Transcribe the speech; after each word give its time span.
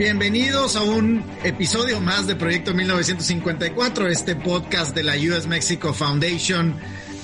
Bienvenidos 0.00 0.76
a 0.76 0.82
un 0.82 1.22
episodio 1.44 2.00
más 2.00 2.26
de 2.26 2.34
Proyecto 2.34 2.72
1954, 2.72 4.08
este 4.08 4.34
podcast 4.34 4.94
de 4.94 5.02
la 5.02 5.14
US 5.16 5.46
Mexico 5.46 5.92
Foundation 5.92 6.74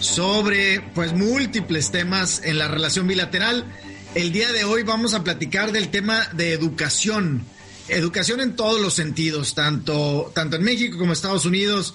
sobre 0.00 0.82
pues 0.94 1.14
múltiples 1.14 1.90
temas 1.90 2.42
en 2.44 2.58
la 2.58 2.68
relación 2.68 3.06
bilateral. 3.06 3.64
El 4.14 4.30
día 4.30 4.52
de 4.52 4.64
hoy 4.64 4.82
vamos 4.82 5.14
a 5.14 5.24
platicar 5.24 5.72
del 5.72 5.88
tema 5.88 6.28
de 6.34 6.52
educación, 6.52 7.46
educación 7.88 8.42
en 8.42 8.56
todos 8.56 8.78
los 8.78 8.92
sentidos, 8.92 9.54
tanto, 9.54 10.30
tanto 10.34 10.56
en 10.56 10.62
México 10.62 10.98
como 10.98 11.12
en 11.12 11.12
Estados 11.12 11.46
Unidos, 11.46 11.94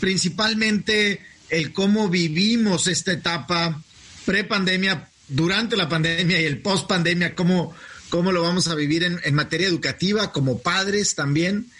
principalmente 0.00 1.20
el 1.50 1.74
cómo 1.74 2.08
vivimos 2.08 2.86
esta 2.86 3.12
etapa 3.12 3.82
pre-pandemia, 4.24 5.10
durante 5.28 5.76
la 5.76 5.90
pandemia 5.90 6.40
y 6.40 6.44
el 6.44 6.62
post-pandemia, 6.62 7.34
cómo 7.34 7.74
cómo 8.12 8.30
lo 8.30 8.42
vamos 8.42 8.68
a 8.68 8.74
vivir 8.74 9.04
en, 9.04 9.34
materia 9.34 9.66
educativa, 9.66 10.32
como 10.32 10.58
padres 10.58 11.14
también. 11.14 11.70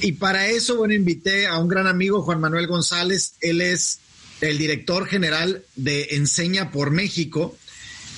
Y 0.00 0.12
para 0.12 0.48
eso, 0.48 0.74
bueno, 0.74 0.94
invité 0.94 1.46
a 1.46 1.58
un 1.58 1.68
gran 1.68 1.86
amigo, 1.86 2.22
Juan 2.22 2.40
Manuel 2.40 2.66
González. 2.66 3.34
Él 3.40 3.60
es 3.60 4.00
el 4.40 4.58
director 4.58 5.06
general 5.06 5.62
de 5.76 6.08
Enseña 6.16 6.72
por 6.72 6.90
México. 6.90 7.56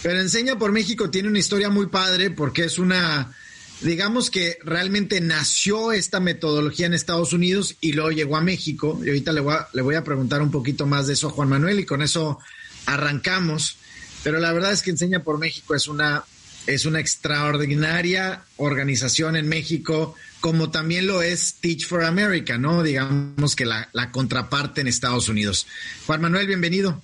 Pero 0.03 0.19
Enseña 0.19 0.59
por 0.59 0.73
México 0.73 1.11
tiene 1.11 1.29
una 1.29 1.41
historia 1.41 1.69
muy 1.69 1.89
padre 1.89 2.31
porque 2.31 2.65
es 2.65 2.79
una, 2.79 3.37
digamos 3.83 4.31
que 4.31 4.57
realmente 4.65 5.21
nació 5.21 5.93
esta 5.93 6.21
metodología 6.21 6.87
en 6.87 6.95
Estados 6.95 7.35
Unidos 7.35 7.77
y 7.83 7.93
luego 7.93 8.13
llegó 8.13 8.39
a 8.39 8.41
México. 8.41 8.99
Y 9.05 9.09
ahorita 9.09 9.35
le 9.35 9.41
voy 9.43 9.57
a, 9.57 9.69
le 9.75 9.83
voy 9.83 9.97
a 9.97 10.05
preguntar 10.05 10.41
un 10.41 10.51
poquito 10.51 10.87
más 10.87 11.07
de 11.07 11.13
eso 11.13 11.29
a 11.29 11.33
Juan 11.33 11.51
Manuel 11.51 11.81
y 11.81 11.85
con 11.85 12.01
eso 12.01 12.39
arrancamos. 12.87 13.77
Pero 14.25 14.41
la 14.41 14.55
verdad 14.55 14.73
es 14.73 14.81
que 14.81 14.89
Enseña 14.89 15.23
por 15.23 15.37
México 15.37 15.75
es 15.75 15.87
una 15.87 16.25
es 16.67 16.85
una 16.85 17.01
extraordinaria 17.01 18.43
organización 18.57 19.37
en 19.37 19.49
México, 19.49 20.15
como 20.41 20.71
también 20.71 21.07
lo 21.07 21.23
es 21.23 21.55
Teach 21.61 21.87
for 21.87 22.05
America, 22.05 22.59
¿no? 22.59 22.83
Digamos 22.83 23.57
que 23.57 23.65
la, 23.65 23.89
contraparte 24.13 24.81
en 24.81 24.89
Estados 24.89 25.29
Unidos. 25.29 25.67
Juan 26.07 26.21
Manuel, 26.21 26.47
bienvenido. 26.47 27.01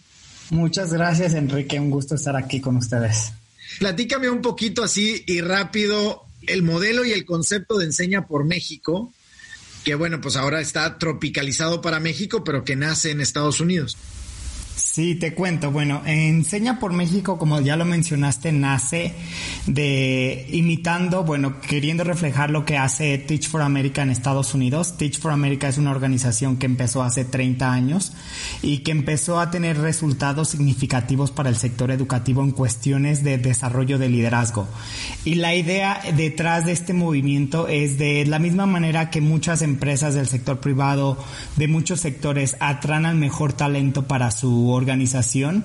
Muchas 0.50 0.92
gracias, 0.92 1.34
Enrique. 1.34 1.80
Un 1.80 1.90
gusto 1.90 2.14
estar 2.14 2.36
aquí 2.36 2.60
con 2.60 2.76
ustedes. 2.76 3.32
Platícame 3.78 4.28
un 4.28 4.42
poquito 4.42 4.84
así 4.84 5.24
y 5.26 5.40
rápido 5.40 6.24
el 6.46 6.62
modelo 6.62 7.04
y 7.04 7.12
el 7.12 7.24
concepto 7.24 7.78
de 7.78 7.86
Enseña 7.86 8.26
por 8.26 8.44
México, 8.44 9.12
que 9.84 9.94
bueno, 9.94 10.20
pues 10.20 10.36
ahora 10.36 10.60
está 10.60 10.98
tropicalizado 10.98 11.80
para 11.80 12.00
México, 12.00 12.44
pero 12.44 12.64
que 12.64 12.76
nace 12.76 13.10
en 13.10 13.20
Estados 13.20 13.60
Unidos. 13.60 13.96
Sí, 14.94 15.16
te 15.16 15.34
cuento. 15.34 15.72
Bueno, 15.72 16.02
Enseña 16.06 16.78
por 16.78 16.92
México, 16.92 17.36
como 17.36 17.60
ya 17.60 17.74
lo 17.74 17.84
mencionaste, 17.84 18.52
nace 18.52 19.12
de 19.66 20.46
imitando, 20.52 21.24
bueno, 21.24 21.60
queriendo 21.60 22.04
reflejar 22.04 22.50
lo 22.50 22.64
que 22.64 22.78
hace 22.78 23.18
Teach 23.18 23.48
for 23.48 23.62
America 23.62 24.02
en 24.02 24.10
Estados 24.10 24.54
Unidos. 24.54 24.96
Teach 24.96 25.18
for 25.18 25.32
America 25.32 25.66
es 25.66 25.78
una 25.78 25.90
organización 25.90 26.58
que 26.58 26.66
empezó 26.66 27.02
hace 27.02 27.24
30 27.24 27.72
años 27.72 28.12
y 28.62 28.84
que 28.84 28.92
empezó 28.92 29.40
a 29.40 29.50
tener 29.50 29.78
resultados 29.78 30.50
significativos 30.50 31.32
para 31.32 31.48
el 31.48 31.56
sector 31.56 31.90
educativo 31.90 32.44
en 32.44 32.52
cuestiones 32.52 33.24
de 33.24 33.36
desarrollo 33.36 33.98
de 33.98 34.08
liderazgo. 34.08 34.68
Y 35.24 35.34
la 35.34 35.56
idea 35.56 36.02
detrás 36.16 36.66
de 36.66 36.72
este 36.72 36.92
movimiento 36.92 37.66
es 37.66 37.98
de 37.98 38.26
la 38.26 38.38
misma 38.38 38.66
manera 38.66 39.10
que 39.10 39.20
muchas 39.20 39.60
empresas 39.62 40.14
del 40.14 40.28
sector 40.28 40.60
privado, 40.60 41.18
de 41.56 41.66
muchos 41.66 41.98
sectores, 41.98 42.56
atraen 42.60 43.06
al 43.06 43.16
mejor 43.16 43.54
talento 43.54 44.06
para 44.06 44.30
su 44.30 44.68
organización 44.68 44.83
organización 44.84 45.64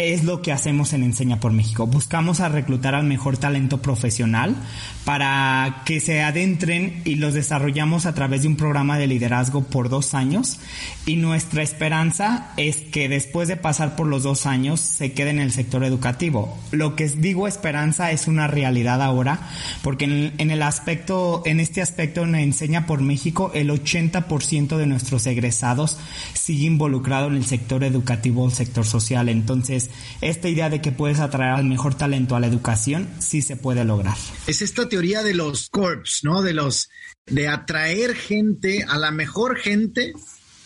es 0.00 0.24
lo 0.24 0.40
que 0.40 0.52
hacemos 0.52 0.92
en 0.92 1.02
Enseña 1.02 1.40
por 1.40 1.52
México. 1.52 1.86
Buscamos 1.86 2.40
a 2.40 2.48
reclutar 2.48 2.94
al 2.94 3.04
mejor 3.04 3.36
talento 3.36 3.82
profesional 3.82 4.56
para 5.04 5.82
que 5.84 6.00
se 6.00 6.22
adentren 6.22 7.02
y 7.04 7.16
los 7.16 7.34
desarrollamos 7.34 8.06
a 8.06 8.14
través 8.14 8.42
de 8.42 8.48
un 8.48 8.56
programa 8.56 8.98
de 8.98 9.06
liderazgo 9.06 9.62
por 9.64 9.88
dos 9.88 10.14
años. 10.14 10.58
Y 11.06 11.16
nuestra 11.16 11.62
esperanza 11.62 12.52
es 12.56 12.78
que 12.78 13.08
después 13.08 13.48
de 13.48 13.56
pasar 13.56 13.96
por 13.96 14.06
los 14.06 14.22
dos 14.22 14.46
años 14.46 14.80
se 14.80 15.12
quede 15.12 15.30
en 15.30 15.40
el 15.40 15.52
sector 15.52 15.84
educativo. 15.84 16.58
Lo 16.70 16.96
que 16.96 17.08
digo 17.08 17.46
esperanza 17.46 18.10
es 18.10 18.26
una 18.26 18.46
realidad 18.46 19.02
ahora, 19.02 19.50
porque 19.82 20.04
en, 20.04 20.50
el 20.50 20.62
aspecto, 20.62 21.42
en 21.44 21.60
este 21.60 21.82
aspecto 21.82 22.22
en 22.22 22.34
Enseña 22.34 22.86
por 22.86 23.02
México, 23.02 23.50
el 23.54 23.70
80% 23.70 24.76
de 24.76 24.86
nuestros 24.86 25.26
egresados 25.26 25.98
sigue 26.32 26.66
involucrado 26.66 27.28
en 27.28 27.34
el 27.34 27.44
sector 27.44 27.84
educativo, 27.84 28.46
el 28.46 28.52
sector 28.52 28.86
social. 28.86 29.28
Entonces, 29.28 29.89
esta 30.20 30.48
idea 30.48 30.70
de 30.70 30.80
que 30.80 30.92
puedes 30.92 31.20
atraer 31.20 31.54
al 31.54 31.64
mejor 31.64 31.94
talento 31.94 32.36
a 32.36 32.40
la 32.40 32.46
educación 32.46 33.08
sí 33.18 33.42
se 33.42 33.56
puede 33.56 33.84
lograr. 33.84 34.16
Es 34.46 34.62
esta 34.62 34.88
teoría 34.88 35.22
de 35.22 35.34
los 35.34 35.68
corps, 35.68 36.20
¿no? 36.22 36.42
De 36.42 36.54
los 36.54 36.88
de 37.26 37.48
atraer 37.48 38.14
gente 38.14 38.84
a 38.88 38.98
la 38.98 39.10
mejor 39.10 39.58
gente 39.58 40.12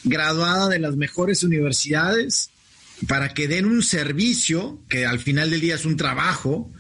graduada 0.05 0.69
de 0.69 0.79
las 0.79 0.97
mejores 0.97 1.43
universidades 1.43 2.51
para 3.09 3.35
que 3.35 3.49
den 3.49 3.67
un 3.67 3.83
servicio 3.83 4.81
que 4.89 5.07
al 5.07 5.19
final 5.19 5.51
del 5.51 5.61
día 5.61 5.75
es 5.75 5.85
un 5.85 5.97
trabajo 5.97 6.71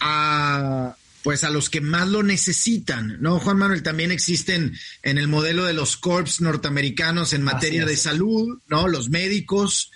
a 0.00 0.96
pues 1.26 1.42
a 1.42 1.50
los 1.50 1.70
que 1.70 1.80
más 1.80 2.06
lo 2.06 2.22
necesitan, 2.22 3.16
¿no? 3.20 3.40
Juan 3.40 3.58
Manuel, 3.58 3.82
también 3.82 4.12
existen 4.12 4.78
en 5.02 5.18
el 5.18 5.26
modelo 5.26 5.64
de 5.64 5.72
los 5.72 5.96
corps 5.96 6.40
norteamericanos 6.40 7.32
en 7.32 7.42
materia 7.42 7.84
de 7.84 7.96
salud, 7.96 8.60
¿no? 8.68 8.86
Los 8.86 9.10
médicos, 9.10 9.90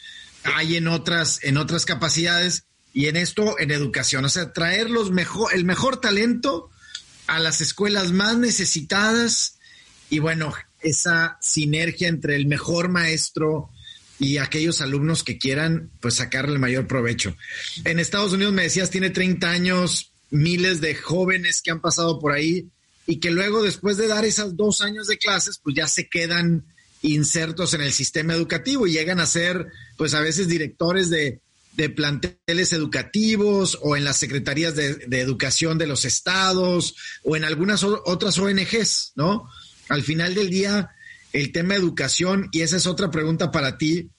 hay 0.54 0.76
en 0.76 0.88
otras, 0.88 1.42
en 1.42 1.56
otras 1.56 1.84
capacidades 1.84 2.64
y 2.92 3.06
en 3.06 3.16
esto 3.16 3.58
en 3.58 3.70
educación. 3.70 4.24
O 4.24 4.28
sea, 4.28 4.52
traer 4.52 4.90
los 4.90 5.10
mejor, 5.10 5.54
el 5.54 5.64
mejor 5.64 6.00
talento 6.00 6.70
a 7.26 7.38
las 7.38 7.60
escuelas 7.60 8.12
más 8.12 8.36
necesitadas 8.36 9.56
y 10.08 10.18
bueno, 10.18 10.52
esa 10.80 11.38
sinergia 11.40 12.08
entre 12.08 12.36
el 12.36 12.46
mejor 12.46 12.88
maestro 12.88 13.70
y 14.18 14.38
aquellos 14.38 14.80
alumnos 14.80 15.22
que 15.22 15.38
quieran 15.38 15.90
pues 16.00 16.14
sacarle 16.14 16.54
el 16.54 16.58
mayor 16.58 16.86
provecho. 16.86 17.36
En 17.84 17.98
Estados 17.98 18.32
Unidos 18.32 18.52
me 18.52 18.62
decías, 18.62 18.90
tiene 18.90 19.10
30 19.10 19.50
años, 19.50 20.10
miles 20.30 20.80
de 20.80 20.94
jóvenes 20.94 21.62
que 21.62 21.70
han 21.70 21.80
pasado 21.80 22.18
por 22.18 22.32
ahí 22.32 22.68
y 23.06 23.16
que 23.16 23.30
luego 23.30 23.62
después 23.62 23.96
de 23.96 24.08
dar 24.08 24.24
esos 24.24 24.56
dos 24.56 24.82
años 24.82 25.06
de 25.06 25.18
clases 25.18 25.58
pues 25.62 25.74
ya 25.74 25.88
se 25.88 26.08
quedan 26.08 26.64
insertos 27.02 27.74
en 27.74 27.82
el 27.82 27.92
sistema 27.92 28.34
educativo 28.34 28.86
y 28.86 28.92
llegan 28.92 29.20
a 29.20 29.26
ser, 29.26 29.66
pues 29.96 30.14
a 30.14 30.20
veces 30.20 30.48
directores 30.48 31.10
de, 31.10 31.40
planteles 31.96 32.74
educativos 32.74 33.78
o 33.80 33.96
en 33.96 34.04
las 34.04 34.18
secretarías 34.18 34.76
de, 34.76 34.96
de, 34.96 35.20
educación 35.22 35.78
de 35.78 35.86
los 35.86 36.04
estados 36.04 36.94
o 37.24 37.36
en 37.36 37.44
algunas 37.44 37.84
otras 37.84 38.36
ONGs, 38.36 39.12
¿no? 39.16 39.48
Al 39.88 40.02
final 40.02 40.34
del 40.34 40.50
día, 40.50 40.90
el 41.32 41.52
tema 41.52 41.76
educación, 41.76 42.50
y 42.52 42.60
esa 42.60 42.76
es 42.76 42.86
otra 42.86 43.10
pregunta 43.10 43.50
para 43.50 43.78
ti, 43.78 44.10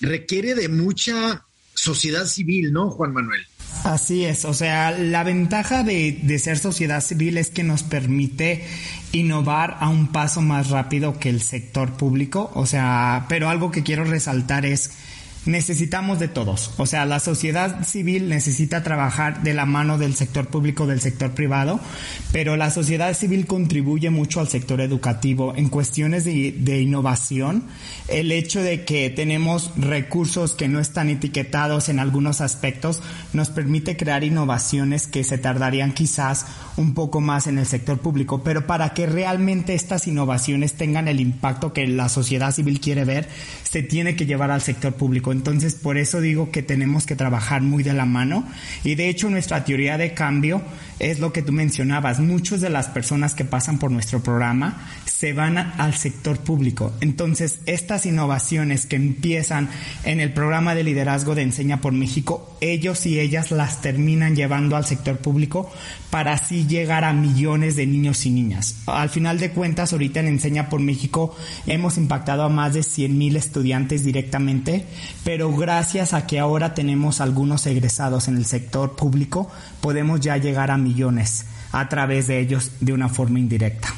requiere 0.00 0.54
de 0.54 0.68
mucha 0.68 1.46
sociedad 1.72 2.26
civil, 2.26 2.72
¿no, 2.72 2.90
Juan 2.90 3.14
Manuel? 3.14 3.46
Así 3.84 4.24
es, 4.24 4.44
o 4.44 4.54
sea, 4.54 4.90
la 4.90 5.22
ventaja 5.22 5.82
de, 5.82 6.18
de, 6.22 6.38
ser 6.38 6.58
sociedad 6.58 7.00
civil 7.00 7.38
es 7.38 7.50
que 7.50 7.62
nos 7.62 7.82
permite 7.82 8.64
innovar 9.12 9.76
a 9.80 9.88
un 9.88 10.08
paso 10.08 10.42
más 10.42 10.70
rápido 10.70 11.18
que 11.18 11.28
el 11.28 11.40
sector 11.40 11.92
público, 11.92 12.50
o 12.54 12.66
sea, 12.66 13.26
pero 13.28 13.48
algo 13.48 13.70
que 13.70 13.82
quiero 13.82 14.04
resaltar 14.04 14.66
es 14.66 14.90
necesitamos 15.48 16.18
de 16.18 16.28
todos. 16.28 16.72
O 16.76 16.86
sea, 16.86 17.06
la 17.06 17.20
sociedad 17.20 17.82
civil 17.84 18.28
necesita 18.28 18.82
trabajar 18.82 19.42
de 19.42 19.54
la 19.54 19.64
mano 19.64 19.96
del 19.96 20.14
sector 20.14 20.48
público, 20.48 20.86
del 20.86 21.00
sector 21.00 21.32
privado, 21.32 21.80
pero 22.32 22.56
la 22.56 22.70
sociedad 22.70 23.14
civil 23.14 23.46
contribuye 23.46 24.10
mucho 24.10 24.40
al 24.40 24.48
sector 24.48 24.80
educativo 24.82 25.54
en 25.56 25.70
cuestiones 25.70 26.24
de, 26.24 26.80
innovación. 26.80 27.64
El 28.08 28.30
hecho 28.30 28.62
de 28.62 28.84
que 28.84 29.08
tenemos 29.08 29.72
recursos 29.76 30.54
que 30.54 30.68
no 30.68 30.80
están 30.80 31.08
etiquetados 31.08 31.88
en 31.88 31.98
algunos 31.98 32.42
aspectos 32.42 33.02
nos 33.32 33.48
permite 33.48 33.96
crear 33.96 34.24
innovaciones 34.24 35.06
que 35.06 35.24
se 35.24 35.38
tardarían 35.38 35.92
quizás 35.92 36.46
un 36.78 36.94
poco 36.94 37.20
más 37.20 37.46
en 37.46 37.58
el 37.58 37.66
sector 37.66 37.98
público, 37.98 38.42
pero 38.42 38.66
para 38.66 38.94
que 38.94 39.06
realmente 39.06 39.74
estas 39.74 40.06
innovaciones 40.06 40.74
tengan 40.74 41.08
el 41.08 41.20
impacto 41.20 41.72
que 41.72 41.86
la 41.86 42.08
sociedad 42.08 42.52
civil 42.52 42.80
quiere 42.80 43.04
ver, 43.04 43.28
se 43.64 43.82
tiene 43.82 44.16
que 44.16 44.26
llevar 44.26 44.50
al 44.50 44.62
sector 44.62 44.94
público. 44.94 45.32
Entonces, 45.32 45.74
por 45.74 45.98
eso 45.98 46.20
digo 46.20 46.50
que 46.50 46.62
tenemos 46.62 47.04
que 47.04 47.16
trabajar 47.16 47.62
muy 47.62 47.82
de 47.82 47.92
la 47.92 48.06
mano. 48.06 48.44
Y 48.84 48.94
de 48.94 49.08
hecho, 49.08 49.28
nuestra 49.28 49.64
teoría 49.64 49.98
de 49.98 50.14
cambio 50.14 50.62
es 51.00 51.18
lo 51.18 51.32
que 51.32 51.42
tú 51.42 51.52
mencionabas. 51.52 52.20
Muchas 52.20 52.60
de 52.60 52.70
las 52.70 52.88
personas 52.88 53.34
que 53.34 53.44
pasan 53.44 53.78
por 53.78 53.90
nuestro 53.90 54.22
programa 54.22 54.86
se 55.04 55.32
van 55.32 55.58
al 55.58 55.94
sector 55.94 56.38
público. 56.38 56.92
Entonces, 57.00 57.60
estas 57.66 58.06
innovaciones 58.06 58.86
que 58.86 58.96
empiezan 58.96 59.68
en 60.04 60.20
el 60.20 60.32
programa 60.32 60.76
de 60.76 60.84
liderazgo 60.84 61.34
de 61.34 61.42
Enseña 61.42 61.80
por 61.80 61.92
México, 61.92 62.56
ellos 62.60 63.04
y 63.06 63.18
ellas 63.18 63.50
las 63.50 63.80
terminan 63.80 64.36
llevando 64.36 64.76
al 64.76 64.84
sector 64.84 65.18
público 65.18 65.70
para 66.10 66.34
así 66.34 66.67
llegar 66.68 67.04
a 67.04 67.12
millones 67.12 67.76
de 67.76 67.86
niños 67.86 68.26
y 68.26 68.30
niñas. 68.30 68.76
Al 68.86 69.08
final 69.08 69.38
de 69.38 69.50
cuentas, 69.50 69.92
ahorita 69.92 70.20
en 70.20 70.28
Enseña 70.28 70.68
por 70.68 70.80
México 70.80 71.36
hemos 71.66 71.96
impactado 71.96 72.42
a 72.44 72.48
más 72.48 72.74
de 72.74 72.82
100 72.82 73.16
mil 73.16 73.36
estudiantes 73.36 74.04
directamente, 74.04 74.86
pero 75.24 75.54
gracias 75.54 76.14
a 76.14 76.26
que 76.26 76.38
ahora 76.38 76.74
tenemos 76.74 77.20
algunos 77.20 77.66
egresados 77.66 78.28
en 78.28 78.36
el 78.36 78.44
sector 78.44 78.94
público, 78.94 79.50
podemos 79.80 80.20
ya 80.20 80.36
llegar 80.36 80.70
a 80.70 80.78
millones 80.78 81.46
a 81.72 81.88
través 81.88 82.26
de 82.26 82.40
ellos 82.40 82.70
de 82.80 82.92
una 82.92 83.08
forma 83.08 83.38
indirecta. 83.38 83.94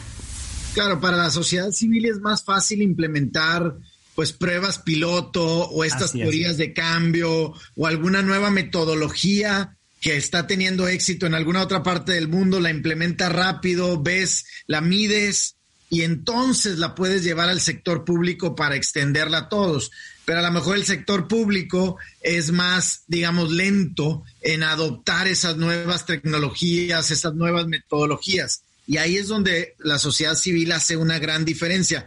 Claro, 0.75 1.01
para 1.01 1.17
la 1.17 1.31
sociedad 1.31 1.71
civil 1.73 2.07
es 2.07 2.21
más 2.21 2.45
fácil 2.45 2.83
implementar 2.83 3.77
pues 4.15 4.33
pruebas 4.33 4.79
piloto 4.79 5.45
o 5.71 5.85
estas 5.85 6.13
teorías 6.13 6.59
de 6.59 6.73
cambio 6.73 7.55
o 7.75 7.87
alguna 7.87 8.23
nueva 8.23 8.51
metodología 8.51 9.79
que 10.01 10.17
está 10.17 10.47
teniendo 10.47 10.89
éxito 10.89 11.27
en 11.27 11.35
alguna 11.35 11.63
otra 11.63 11.83
parte 11.83 12.13
del 12.13 12.29
mundo, 12.29 12.59
la 12.59 12.71
implementa 12.71 13.29
rápido, 13.29 14.03
ves, 14.03 14.47
la 14.67 14.81
mides 14.81 15.57
y 15.91 16.03
entonces 16.03 16.79
la 16.79 16.95
puedes 16.95 17.23
llevar 17.23 17.49
al 17.49 17.61
sector 17.61 18.05
público 18.05 18.55
para 18.55 18.77
extenderla 18.77 19.39
a 19.39 19.49
todos. 19.49 19.91
Pero 20.25 20.39
a 20.39 20.43
lo 20.43 20.53
mejor 20.53 20.77
el 20.77 20.85
sector 20.85 21.27
público 21.27 21.99
es 22.23 22.53
más, 22.53 23.03
digamos, 23.09 23.51
lento 23.51 24.23
en 24.41 24.63
adoptar 24.63 25.27
esas 25.27 25.57
nuevas 25.57 26.07
tecnologías, 26.07 27.11
esas 27.11 27.35
nuevas 27.35 27.67
metodologías. 27.67 28.63
Y 28.87 28.97
ahí 28.99 29.17
es 29.17 29.29
donde 29.29 29.75
la 29.79 29.99
sociedad 29.99 30.37
civil 30.37 30.73
hace 30.73 30.97
una 30.97 31.19
gran 31.19 31.45
diferencia. 31.45 32.07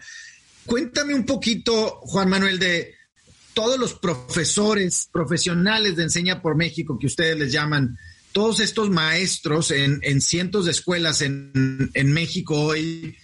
Cuéntame 0.66 1.14
un 1.14 1.26
poquito, 1.26 2.00
Juan 2.04 2.30
Manuel, 2.30 2.60
de 2.60 2.96
todos 3.54 3.80
los 3.80 3.94
profesores 3.94 5.10
profesionales 5.12 5.96
de 5.96 6.04
Enseña 6.04 6.42
por 6.42 6.56
México 6.56 6.98
que 7.00 7.08
ustedes 7.08 7.38
les 7.38 7.52
llaman, 7.52 7.98
todos 8.32 8.60
estos 8.60 8.90
maestros 8.90 9.72
en, 9.72 10.22
cientos 10.22 10.66
de 10.66 10.72
escuelas 10.72 11.22
en, 11.22 11.92
en 11.94 12.12
México 12.12 12.60
hoy, 12.60 13.16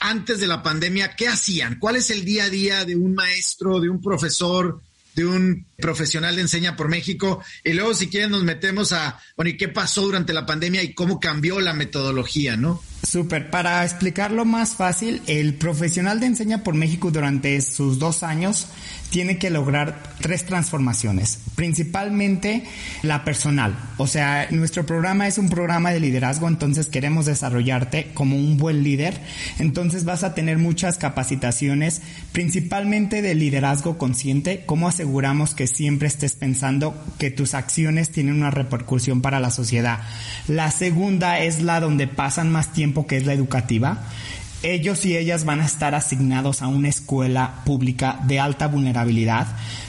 antes 0.00 0.40
de 0.40 0.46
la 0.46 0.62
pandemia, 0.62 1.14
¿qué 1.16 1.28
hacían? 1.28 1.78
¿Cuál 1.78 1.96
es 1.96 2.10
el 2.10 2.24
día 2.24 2.44
a 2.44 2.50
día 2.50 2.84
de 2.84 2.96
un 2.96 3.14
maestro, 3.14 3.80
de 3.80 3.88
un 3.88 4.02
profesor, 4.02 4.80
de 5.14 5.24
un 5.24 5.66
profesional 5.78 6.36
de 6.36 6.42
Enseña 6.42 6.76
por 6.76 6.88
México. 6.88 7.42
Y 7.64 7.72
luego, 7.72 7.94
si 7.94 8.08
quieren, 8.08 8.30
nos 8.30 8.44
metemos 8.44 8.92
a, 8.92 9.18
bueno, 9.36 9.50
¿y 9.50 9.56
qué 9.56 9.68
pasó 9.68 10.02
durante 10.02 10.32
la 10.32 10.46
pandemia 10.46 10.82
y 10.82 10.94
cómo 10.94 11.20
cambió 11.20 11.60
la 11.60 11.72
metodología, 11.72 12.56
no? 12.56 12.82
Súper. 13.02 13.50
Para 13.50 13.84
explicarlo 13.84 14.44
más 14.44 14.74
fácil, 14.74 15.22
el 15.26 15.54
profesional 15.54 16.18
de 16.18 16.26
Enseña 16.26 16.64
por 16.64 16.74
México 16.74 17.10
durante 17.10 17.60
sus 17.60 17.98
dos 17.98 18.22
años 18.22 18.66
tiene 19.10 19.38
que 19.38 19.50
lograr 19.50 20.02
tres 20.20 20.44
transformaciones, 20.44 21.38
principalmente 21.54 22.64
la 23.02 23.24
personal. 23.24 23.78
O 23.96 24.06
sea, 24.06 24.48
nuestro 24.50 24.84
programa 24.84 25.28
es 25.28 25.38
un 25.38 25.48
programa 25.48 25.92
de 25.92 26.00
liderazgo, 26.00 26.48
entonces 26.48 26.88
queremos 26.88 27.26
desarrollarte 27.26 28.10
como 28.12 28.36
un 28.36 28.56
buen 28.56 28.82
líder. 28.82 29.20
Entonces 29.58 30.04
vas 30.04 30.24
a 30.24 30.34
tener 30.34 30.58
muchas 30.58 30.98
capacitaciones, 30.98 32.02
principalmente 32.32 33.22
de 33.22 33.34
liderazgo 33.34 33.98
consciente, 33.98 34.64
cómo 34.66 34.88
aseguramos 34.88 35.54
que 35.54 35.62
siempre 35.66 36.08
estés 36.08 36.34
pensando 36.34 36.94
que 37.18 37.30
tus 37.30 37.54
acciones 37.54 38.10
tienen 38.10 38.36
una 38.36 38.50
repercusión 38.50 39.22
para 39.22 39.40
la 39.40 39.50
sociedad. 39.50 40.00
La 40.48 40.70
segunda 40.70 41.40
es 41.40 41.62
la 41.62 41.80
donde 41.80 42.06
pasan 42.06 42.50
más 42.50 42.72
tiempo, 42.72 43.06
que 43.06 43.16
es 43.16 43.26
la 43.26 43.32
educativa 43.32 44.02
ellos 44.62 45.04
y 45.04 45.16
ellas 45.16 45.44
van 45.44 45.60
a 45.60 45.66
estar 45.66 45.94
asignados 45.94 46.62
a 46.62 46.68
una 46.68 46.88
escuela 46.88 47.62
pública 47.64 48.20
de 48.26 48.40
alta 48.40 48.66
vulnerabilidad 48.66 49.46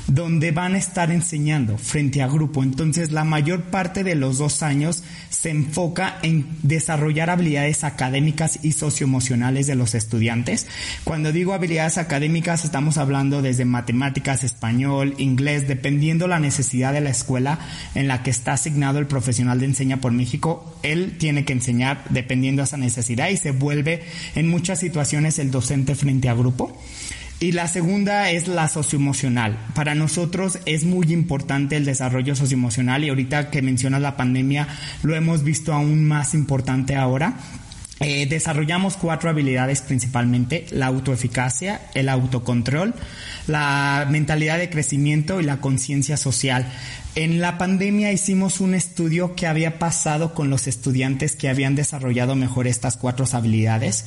donde 0.07 0.51
van 0.51 0.75
a 0.75 0.77
estar 0.77 1.11
enseñando 1.11 1.77
frente 1.77 2.21
a 2.21 2.27
grupo. 2.27 2.63
Entonces 2.63 3.11
la 3.11 3.23
mayor 3.23 3.63
parte 3.63 4.03
de 4.03 4.15
los 4.15 4.37
dos 4.37 4.63
años 4.63 5.03
se 5.29 5.49
enfoca 5.49 6.17
en 6.23 6.47
desarrollar 6.63 7.29
habilidades 7.29 7.83
académicas 7.83 8.59
y 8.63 8.71
socioemocionales 8.71 9.67
de 9.67 9.75
los 9.75 9.95
estudiantes. 9.95 10.67
Cuando 11.03 11.31
digo 11.31 11.53
habilidades 11.53 11.97
académicas 11.97 12.63
estamos 12.63 12.97
hablando 12.97 13.41
desde 13.41 13.65
matemáticas, 13.65 14.43
español, 14.43 15.13
inglés, 15.17 15.67
dependiendo 15.67 16.27
la 16.27 16.39
necesidad 16.39 16.93
de 16.93 17.01
la 17.01 17.09
escuela 17.09 17.59
en 17.93 18.07
la 18.07 18.23
que 18.23 18.29
está 18.29 18.53
asignado 18.53 18.99
el 18.99 19.07
profesional 19.07 19.59
de 19.59 19.65
enseña 19.65 19.97
por 19.97 20.11
México. 20.13 20.77
Él 20.83 21.17
tiene 21.17 21.43
que 21.43 21.53
enseñar 21.53 22.03
dependiendo 22.09 22.61
de 22.61 22.65
esa 22.65 22.77
necesidad 22.77 23.29
y 23.29 23.37
se 23.37 23.51
vuelve 23.51 24.03
en 24.35 24.47
muchas 24.47 24.79
situaciones 24.79 25.39
el 25.39 25.51
docente 25.51 25.95
frente 25.95 26.29
a 26.29 26.33
grupo. 26.33 26.77
Y 27.39 27.51
la 27.51 27.67
segunda 27.67 28.31
es 28.31 28.47
la 28.47 28.67
socioemocional. 28.67 29.59
Para 29.75 29.93
nosotros 29.93 30.57
es 30.65 30.85
muy 30.85 31.13
importante 31.13 31.77
el 31.77 31.85
desarrollo 31.85 32.35
socioemocional 32.35 33.03
y 33.03 33.09
ahorita 33.09 33.51
que 33.51 33.61
mencionas 33.61 34.01
la 34.01 34.17
pandemia 34.17 34.67
lo 35.03 35.15
hemos 35.15 35.43
visto 35.43 35.71
aún 35.71 36.03
más 36.07 36.33
importante 36.33 36.95
ahora. 36.95 37.35
Eh, 37.99 38.27
desarrollamos 38.27 38.95
cuatro 38.95 39.29
habilidades 39.29 39.81
principalmente, 39.81 40.67
la 40.69 40.85
autoeficacia, 40.85 41.81
el 41.95 42.09
autocontrol, 42.09 42.93
la 43.47 44.05
mentalidad 44.09 44.59
de 44.59 44.69
crecimiento 44.69 45.41
y 45.41 45.43
la 45.43 45.57
conciencia 45.57 46.15
social. 46.15 46.71
En 47.15 47.41
la 47.41 47.57
pandemia 47.57 48.11
hicimos 48.11 48.61
un 48.61 48.75
estudio 48.75 49.33
que 49.33 49.47
había 49.47 49.79
pasado 49.79 50.35
con 50.35 50.51
los 50.51 50.67
estudiantes 50.67 51.35
que 51.35 51.49
habían 51.49 51.73
desarrollado 51.73 52.35
mejor 52.35 52.67
estas 52.67 52.97
cuatro 52.97 53.25
habilidades 53.31 54.05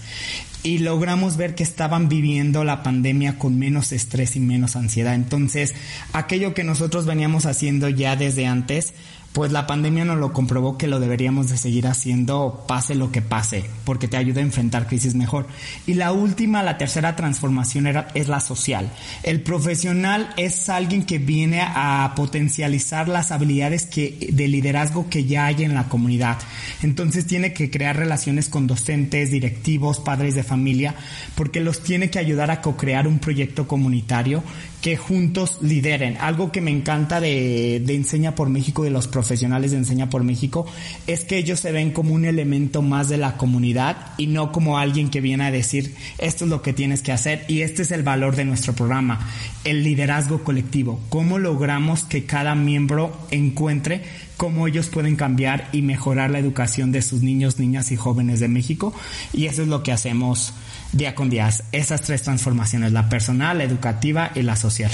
y 0.62 0.78
logramos 0.78 1.36
ver 1.36 1.56
que 1.56 1.64
estaban 1.64 2.08
viviendo 2.08 2.62
la 2.62 2.84
pandemia 2.84 3.38
con 3.38 3.58
menos 3.58 3.90
estrés 3.90 4.36
y 4.36 4.40
menos 4.40 4.76
ansiedad. 4.76 5.14
Entonces, 5.14 5.74
aquello 6.12 6.54
que 6.54 6.62
nosotros 6.62 7.06
veníamos 7.06 7.46
haciendo 7.46 7.88
ya 7.88 8.14
desde 8.14 8.46
antes, 8.46 8.94
pues 9.32 9.52
la 9.52 9.66
pandemia 9.66 10.04
nos 10.04 10.18
lo 10.18 10.32
comprobó 10.32 10.76
que 10.76 10.88
lo 10.88 10.98
deberíamos 10.98 11.48
de 11.48 11.56
seguir 11.56 11.86
haciendo 11.86 12.64
pase 12.66 12.96
lo 12.96 13.12
que 13.12 13.22
pase, 13.22 13.64
porque 13.84 14.08
te 14.08 14.16
ayuda 14.16 14.40
a 14.40 14.44
enfrentar 14.44 14.88
crisis 14.88 15.14
mejor. 15.14 15.46
Y 15.86 15.94
la 15.94 16.12
última, 16.12 16.64
la 16.64 16.78
tercera 16.78 17.14
transformación 17.14 17.86
era, 17.86 18.08
es 18.14 18.26
la 18.26 18.40
social. 18.40 18.90
El 19.22 19.42
profesional 19.42 20.34
es 20.36 20.68
alguien 20.68 21.04
que 21.04 21.18
viene 21.18 21.60
a 21.62 22.12
potencializar 22.16 23.08
las 23.08 23.30
habilidades 23.30 23.88
de 23.90 24.48
liderazgo 24.48 25.08
que 25.08 25.24
ya 25.24 25.46
hay 25.46 25.62
en 25.62 25.74
la 25.74 25.88
comunidad. 25.88 26.38
Entonces 26.82 27.26
tiene 27.26 27.52
que 27.52 27.70
crear 27.70 27.96
relaciones 27.96 28.48
con 28.48 28.66
docentes, 28.66 29.30
directivos, 29.30 30.00
padres 30.00 30.34
de 30.34 30.42
familia, 30.42 30.96
porque 31.36 31.60
los 31.60 31.84
tiene 31.84 32.10
que 32.10 32.18
ayudar 32.18 32.50
a 32.50 32.60
co-crear 32.60 33.06
un 33.06 33.20
proyecto 33.20 33.68
comunitario 33.68 34.42
que 34.80 34.96
juntos 34.96 35.58
lideren. 35.60 36.16
Algo 36.18 36.52
que 36.52 36.60
me 36.60 36.70
encanta 36.70 37.20
de, 37.20 37.82
de, 37.84 37.94
Enseña 37.94 38.34
por 38.34 38.48
México, 38.48 38.82
de 38.82 38.90
los 38.90 39.08
profesionales 39.08 39.72
de 39.72 39.78
Enseña 39.78 40.08
por 40.08 40.24
México, 40.24 40.66
es 41.06 41.24
que 41.24 41.36
ellos 41.36 41.60
se 41.60 41.72
ven 41.72 41.90
como 41.90 42.14
un 42.14 42.24
elemento 42.24 42.82
más 42.82 43.08
de 43.08 43.18
la 43.18 43.36
comunidad 43.36 44.14
y 44.16 44.26
no 44.26 44.52
como 44.52 44.78
alguien 44.78 45.10
que 45.10 45.20
viene 45.20 45.44
a 45.44 45.50
decir 45.50 45.94
esto 46.18 46.44
es 46.44 46.50
lo 46.50 46.62
que 46.62 46.72
tienes 46.72 47.02
que 47.02 47.12
hacer 47.12 47.44
y 47.48 47.60
este 47.62 47.82
es 47.82 47.90
el 47.90 48.02
valor 48.02 48.36
de 48.36 48.44
nuestro 48.44 48.72
programa, 48.72 49.28
el 49.64 49.84
liderazgo 49.84 50.42
colectivo. 50.44 51.00
¿Cómo 51.08 51.38
logramos 51.38 52.04
que 52.04 52.24
cada 52.24 52.54
miembro 52.54 53.16
encuentre 53.30 54.02
cómo 54.36 54.66
ellos 54.66 54.86
pueden 54.86 55.16
cambiar 55.16 55.68
y 55.72 55.82
mejorar 55.82 56.30
la 56.30 56.38
educación 56.38 56.92
de 56.92 57.02
sus 57.02 57.22
niños, 57.22 57.58
niñas 57.58 57.92
y 57.92 57.96
jóvenes 57.96 58.40
de 58.40 58.48
México? 58.48 58.94
Y 59.32 59.46
eso 59.46 59.62
es 59.62 59.68
lo 59.68 59.82
que 59.82 59.92
hacemos 59.92 60.54
día 60.92 61.14
con 61.14 61.30
día. 61.30 61.50
Esas 61.72 62.02
tres 62.02 62.22
transformaciones, 62.22 62.92
la 62.92 63.08
personal, 63.08 63.58
la 63.58 63.64
educativa 63.64 64.32
y 64.34 64.42
la 64.42 64.56
social. 64.56 64.90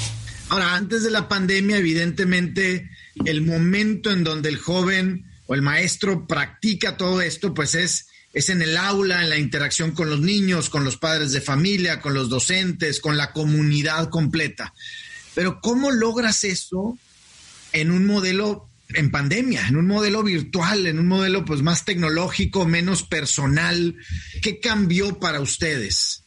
Ahora, 0.49 0.75
antes 0.75 1.03
de 1.03 1.11
la 1.11 1.29
pandemia, 1.29 1.79
evidentemente, 1.79 2.91
el 3.25 3.43
momento 3.43 4.11
en 4.11 4.23
donde 4.23 4.49
el 4.49 4.59
joven 4.59 5.27
o 5.47 5.55
el 5.55 5.63
maestro 5.63 6.27
practica 6.27 6.97
todo 6.97 7.21
esto, 7.21 7.55
pues 7.55 7.75
es, 7.75 8.09
es 8.33 8.49
en 8.49 8.63
el 8.63 8.77
aula, 8.77 9.23
en 9.23 9.31
la 9.31 9.39
interacción 9.39 9.93
con 9.93 10.09
los 10.09 10.21
niños, 10.21 10.71
con 10.71 10.85
los 10.85 10.97
padres 10.97 11.33
de 11.33 11.41
familia, 11.41 12.01
con 12.01 12.15
los 12.15 12.29
docentes, 12.29 13.01
con 13.01 13.17
la 13.17 13.33
comunidad 13.33 14.09
completa. 14.09 14.73
Pero 15.35 15.61
¿cómo 15.61 15.91
logras 15.91 16.45
eso 16.45 16.97
en 17.73 17.91
un 17.91 18.07
modelo 18.07 18.66
en 18.95 19.11
pandemia, 19.11 19.67
en 19.69 19.77
un 19.77 19.87
modelo 19.87 20.23
virtual, 20.23 20.87
en 20.87 20.99
un 20.99 21.07
modelo 21.07 21.45
pues 21.45 21.63
más 21.63 21.85
tecnológico, 21.85 22.67
menos 22.67 23.03
personal. 23.03 23.97
¿Qué 24.43 24.61
cambió 24.61 25.19
para 25.19 25.41
ustedes? 25.41 26.23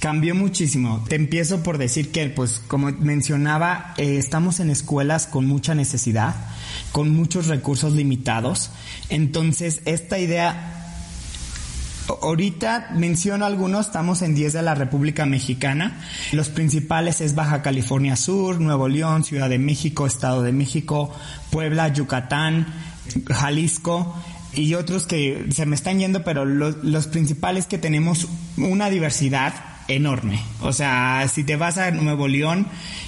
Cambió 0.00 0.34
muchísimo. 0.34 1.04
Te 1.08 1.16
empiezo 1.16 1.64
por 1.64 1.76
decir 1.76 2.12
que, 2.12 2.28
pues, 2.28 2.62
como 2.68 2.92
mencionaba, 2.92 3.94
eh, 3.96 4.16
estamos 4.16 4.60
en 4.60 4.70
escuelas 4.70 5.26
con 5.26 5.46
mucha 5.46 5.74
necesidad, 5.74 6.36
con 6.92 7.10
muchos 7.10 7.48
recursos 7.48 7.94
limitados. 7.94 8.70
Entonces, 9.08 9.80
esta 9.86 10.20
idea 10.20 10.87
Ahorita 12.22 12.90
menciono 12.94 13.44
algunos, 13.44 13.86
estamos 13.86 14.22
en 14.22 14.34
10 14.34 14.54
de 14.54 14.62
la 14.62 14.74
República 14.74 15.26
Mexicana. 15.26 16.00
Los 16.32 16.48
principales 16.48 17.20
es 17.20 17.34
Baja 17.34 17.62
California 17.62 18.16
Sur, 18.16 18.60
Nuevo 18.60 18.88
León, 18.88 19.24
Ciudad 19.24 19.50
de 19.50 19.58
México, 19.58 20.06
Estado 20.06 20.42
de 20.42 20.52
México, 20.52 21.14
Puebla, 21.50 21.88
Yucatán, 21.88 22.66
Jalisco. 23.28 24.14
y 24.54 24.74
otros 24.74 25.06
que 25.06 25.46
se 25.52 25.66
me 25.66 25.76
están 25.76 25.98
yendo, 25.98 26.24
pero 26.24 26.44
los 26.44 27.06
principales 27.06 27.66
que 27.66 27.78
tenemos 27.78 28.26
una 28.56 28.88
diversidad 28.88 29.52
enorme. 29.88 30.40
O 30.60 30.72
sea, 30.72 31.26
si 31.32 31.44
te 31.44 31.56
vas 31.56 31.78
a 31.78 31.90
Nuevo 31.90 32.28
León, 32.28 32.66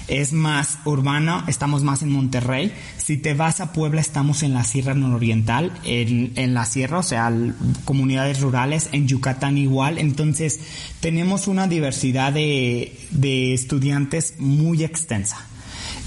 es 0.08 0.32
más 0.32 0.78
urbano, 0.84 1.44
estamos 1.46 1.84
más 1.84 2.02
en 2.02 2.10
Monterrey. 2.10 2.72
Si 2.96 3.16
te 3.16 3.34
vas 3.34 3.60
a 3.60 3.72
Puebla, 3.72 4.00
estamos 4.00 4.42
en 4.42 4.54
la 4.54 4.64
Sierra 4.64 4.94
Nororiental, 4.94 5.72
en, 5.84 6.32
en 6.36 6.54
la 6.54 6.64
Sierra, 6.64 6.98
o 6.98 7.02
sea, 7.02 7.32
comunidades 7.84 8.40
rurales, 8.40 8.88
en 8.92 9.06
Yucatán 9.06 9.58
igual. 9.58 9.98
Entonces, 9.98 10.60
tenemos 11.00 11.46
una 11.46 11.68
diversidad 11.68 12.32
de, 12.32 12.98
de 13.10 13.54
estudiantes 13.54 14.34
muy 14.38 14.82
extensa. 14.82 15.46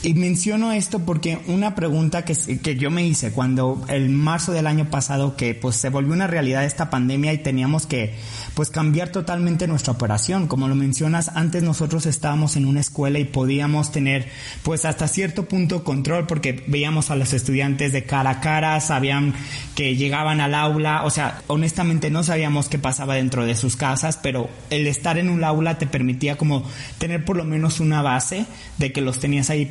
Y 0.06 0.16
menciono 0.16 0.74
esto 0.74 1.00
porque 1.00 1.40
una 1.48 1.76
pregunta 1.76 2.26
que, 2.26 2.36
que, 2.60 2.76
yo 2.76 2.92
me 2.92 3.08
hice 3.08 3.32
cuando 3.32 3.86
el 3.88 4.10
marzo 4.10 4.52
del 4.52 4.68
año 4.68 4.90
pasado 4.90 5.38
que 5.38 5.56
pues 5.56 5.78
se 5.78 5.88
volvió 5.88 6.12
una 6.12 6.28
realidad 6.28 6.66
esta 6.66 6.90
pandemia 6.90 7.32
y 7.32 7.38
teníamos 7.38 7.86
que 7.86 8.14
pues 8.54 8.70
cambiar 8.70 9.14
totalmente 9.14 9.66
nuestra 9.66 9.94
operación. 9.94 10.48
Como 10.48 10.68
lo 10.68 10.76
mencionas, 10.76 11.32
antes 11.36 11.64
nosotros 11.64 12.06
estábamos 12.06 12.58
en 12.58 12.66
una 12.66 12.82
escuela 12.82 13.18
y 13.18 13.24
podíamos 13.24 13.94
tener 13.94 14.28
pues 14.64 14.84
hasta 14.84 15.08
cierto 15.08 15.46
punto 15.46 15.86
control 15.86 16.28
porque 16.28 16.66
veíamos 16.68 17.10
a 17.10 17.16
los 17.16 17.32
estudiantes 17.32 17.94
de 17.94 18.04
cara 18.04 18.30
a 18.30 18.40
cara, 18.42 18.82
sabían 18.82 19.34
que 19.74 19.96
llegaban 19.96 20.42
al 20.42 20.54
aula, 20.54 21.06
o 21.06 21.12
sea, 21.12 21.44
honestamente 21.48 22.10
no 22.10 22.24
sabíamos 22.24 22.68
qué 22.68 22.78
pasaba 22.78 23.16
dentro 23.16 23.46
de 23.46 23.56
sus 23.56 23.78
casas, 23.78 24.20
pero 24.22 24.50
el 24.70 24.86
estar 24.86 25.18
en 25.18 25.30
un 25.30 25.46
aula 25.46 25.78
te 25.78 25.88
permitía 25.88 26.38
como 26.38 26.64
tener 26.98 27.24
por 27.24 27.38
lo 27.38 27.46
menos 27.46 27.80
una 27.80 28.02
base 28.02 28.46
de 28.78 28.92
que 28.92 29.00
los 29.00 29.20
tenías 29.20 29.50
ahí 29.50 29.66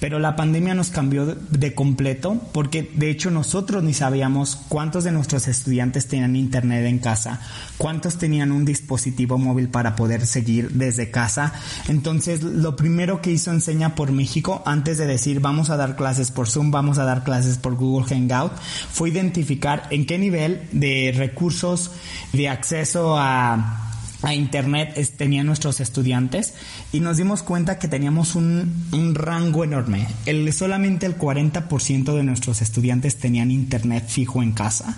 pero 0.00 0.18
la 0.18 0.36
pandemia 0.36 0.74
nos 0.74 0.90
cambió 0.90 1.24
de 1.24 1.74
completo 1.74 2.40
porque 2.52 2.90
de 2.94 3.10
hecho 3.10 3.30
nosotros 3.30 3.82
ni 3.82 3.94
sabíamos 3.94 4.56
cuántos 4.68 5.04
de 5.04 5.12
nuestros 5.12 5.48
estudiantes 5.48 6.08
tenían 6.08 6.36
internet 6.36 6.84
en 6.84 6.98
casa, 6.98 7.40
cuántos 7.78 8.18
tenían 8.18 8.52
un 8.52 8.64
dispositivo 8.64 9.38
móvil 9.38 9.68
para 9.68 9.96
poder 9.96 10.26
seguir 10.26 10.72
desde 10.72 11.10
casa. 11.10 11.54
Entonces, 11.88 12.42
lo 12.42 12.76
primero 12.76 13.22
que 13.22 13.32
hizo 13.32 13.50
Enseña 13.50 13.94
por 13.94 14.12
México, 14.12 14.62
antes 14.66 14.98
de 14.98 15.06
decir 15.06 15.40
vamos 15.40 15.70
a 15.70 15.76
dar 15.76 15.96
clases 15.96 16.30
por 16.30 16.48
Zoom, 16.48 16.70
vamos 16.70 16.98
a 16.98 17.04
dar 17.04 17.24
clases 17.24 17.56
por 17.56 17.74
Google 17.74 18.06
Hangout, 18.06 18.52
fue 18.92 19.08
identificar 19.08 19.86
en 19.90 20.06
qué 20.06 20.18
nivel 20.18 20.68
de 20.72 21.14
recursos 21.16 21.92
de 22.32 22.48
acceso 22.48 23.16
a 23.18 23.83
a 24.24 24.34
internet 24.34 24.94
tenían 25.16 25.46
nuestros 25.46 25.80
estudiantes 25.80 26.54
y 26.92 27.00
nos 27.00 27.16
dimos 27.16 27.42
cuenta 27.42 27.78
que 27.78 27.88
teníamos 27.88 28.34
un, 28.34 28.86
un 28.92 29.14
rango 29.14 29.64
enorme. 29.64 30.06
El, 30.26 30.52
solamente 30.52 31.06
el 31.06 31.18
40% 31.18 32.14
de 32.14 32.22
nuestros 32.22 32.62
estudiantes 32.62 33.16
tenían 33.16 33.50
internet 33.50 34.04
fijo 34.08 34.42
en 34.42 34.52
casa 34.52 34.96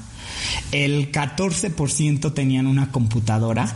el 0.72 1.12
14% 1.12 2.32
tenían 2.34 2.66
una 2.66 2.90
computadora 2.90 3.74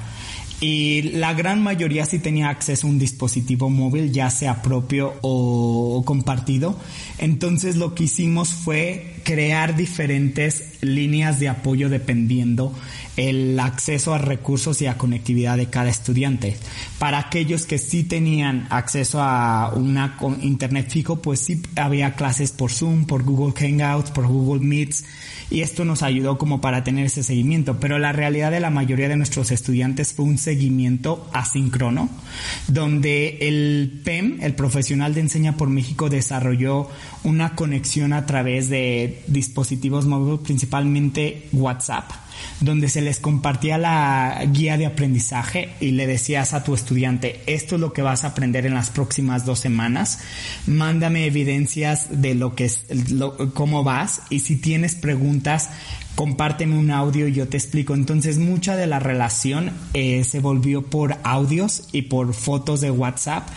y 0.61 1.03
la 1.03 1.33
gran 1.33 1.63
mayoría 1.63 2.05
sí 2.05 2.19
tenía 2.19 2.51
acceso 2.51 2.87
a 2.87 2.91
un 2.91 2.99
dispositivo 2.99 3.71
móvil, 3.71 4.13
ya 4.13 4.29
sea 4.29 4.61
propio 4.61 5.15
o 5.23 6.03
compartido. 6.05 6.79
Entonces 7.17 7.77
lo 7.77 7.95
que 7.95 8.05
hicimos 8.05 8.51
fue 8.51 9.10
crear 9.23 9.77
diferentes 9.77 10.83
líneas 10.83 11.41
de 11.41 11.49
apoyo 11.49 11.89
dependiendo 11.89 12.75
el 13.17 13.59
acceso 13.61 14.15
a 14.15 14.19
recursos 14.19 14.81
y 14.83 14.87
a 14.87 14.97
conectividad 14.97 15.57
de 15.57 15.67
cada 15.67 15.91
estudiante. 15.91 16.57
Para 16.99 17.19
aquellos 17.19 17.67
que 17.67 17.79
sí 17.79 18.05
tenían 18.05 18.67
acceso 18.71 19.21
a 19.21 19.73
una 19.75 20.17
internet 20.41 20.89
fijo, 20.89 21.21
pues 21.21 21.41
sí 21.41 21.63
había 21.77 22.15
clases 22.15 22.53
por 22.53 22.71
Zoom, 22.71 23.07
por 23.07 23.23
Google 23.23 23.53
Hangouts, 23.53 24.11
por 24.11 24.27
Google 24.27 24.65
Meets 24.65 25.05
y 25.51 25.63
esto 25.63 25.85
nos 25.85 26.03
ayudó 26.03 26.39
como 26.39 26.61
para 26.61 26.85
tener 26.85 27.07
ese 27.07 27.23
seguimiento. 27.23 27.79
Pero 27.81 27.99
la 27.99 28.13
realidad 28.13 28.51
de 28.51 28.61
la 28.61 28.71
mayoría 28.71 29.09
de 29.09 29.17
nuestros 29.17 29.51
estudiantes 29.51 30.13
fue 30.13 30.25
un 30.25 30.39
seguimiento 30.39 31.29
asíncrono, 31.33 32.09
donde 32.69 33.39
el 33.43 34.01
PEM, 34.05 34.39
el 34.41 34.55
profesional 34.55 35.15
de 35.15 35.21
Enseña 35.21 35.57
por 35.57 35.69
México, 35.69 36.09
desarrolló 36.09 36.89
una 37.25 37.57
conexión 37.57 38.13
a 38.13 38.27
través 38.27 38.69
de 38.69 39.23
dispositivos 39.27 40.07
móviles, 40.07 40.41
principalmente 40.41 41.49
WhatsApp 41.53 42.11
donde 42.61 42.89
se 42.89 43.01
les 43.01 43.21
compartía 43.21 43.79
la 43.79 44.43
guía 44.53 44.77
de 44.77 44.87
aprendizaje 44.87 45.71
y 45.81 45.93
le 45.93 46.07
decías 46.07 46.55
a 46.55 46.65
tu 46.65 46.75
estudiante, 46.75 47.41
esto 47.47 47.75
es 47.77 47.81
lo 47.81 47.93
que 47.93 48.03
vas 48.03 48.25
a 48.25 48.29
aprender 48.29 48.67
en 48.67 48.75
las 48.75 48.91
próximas 48.91 49.45
dos 49.47 49.61
semanas, 49.61 50.21
mándame 50.67 51.27
evidencias 51.27 52.09
de 52.11 52.35
lo 52.35 52.55
que 52.55 52.67
es, 52.67 52.85
cómo 53.55 53.85
vas 53.85 54.23
y 54.31 54.41
si 54.41 54.57
tienes 54.57 54.95
preguntas, 54.95 55.71
compárteme 56.21 56.77
un 56.77 56.91
audio 56.91 57.29
y 57.29 57.33
yo 57.33 57.49
te 57.49 57.57
explico. 57.57 57.95
Entonces 57.95 58.37
mucha 58.37 58.77
de 58.77 58.87
la 58.87 58.99
relación 58.99 59.73
eh, 59.95 60.23
se 60.23 60.41
volvió 60.41 60.83
por 60.83 61.17
audios 61.23 61.85
y 61.93 62.03
por 62.03 62.35
fotos 62.35 62.83
de 62.83 62.91
WhatsApp 62.91 63.49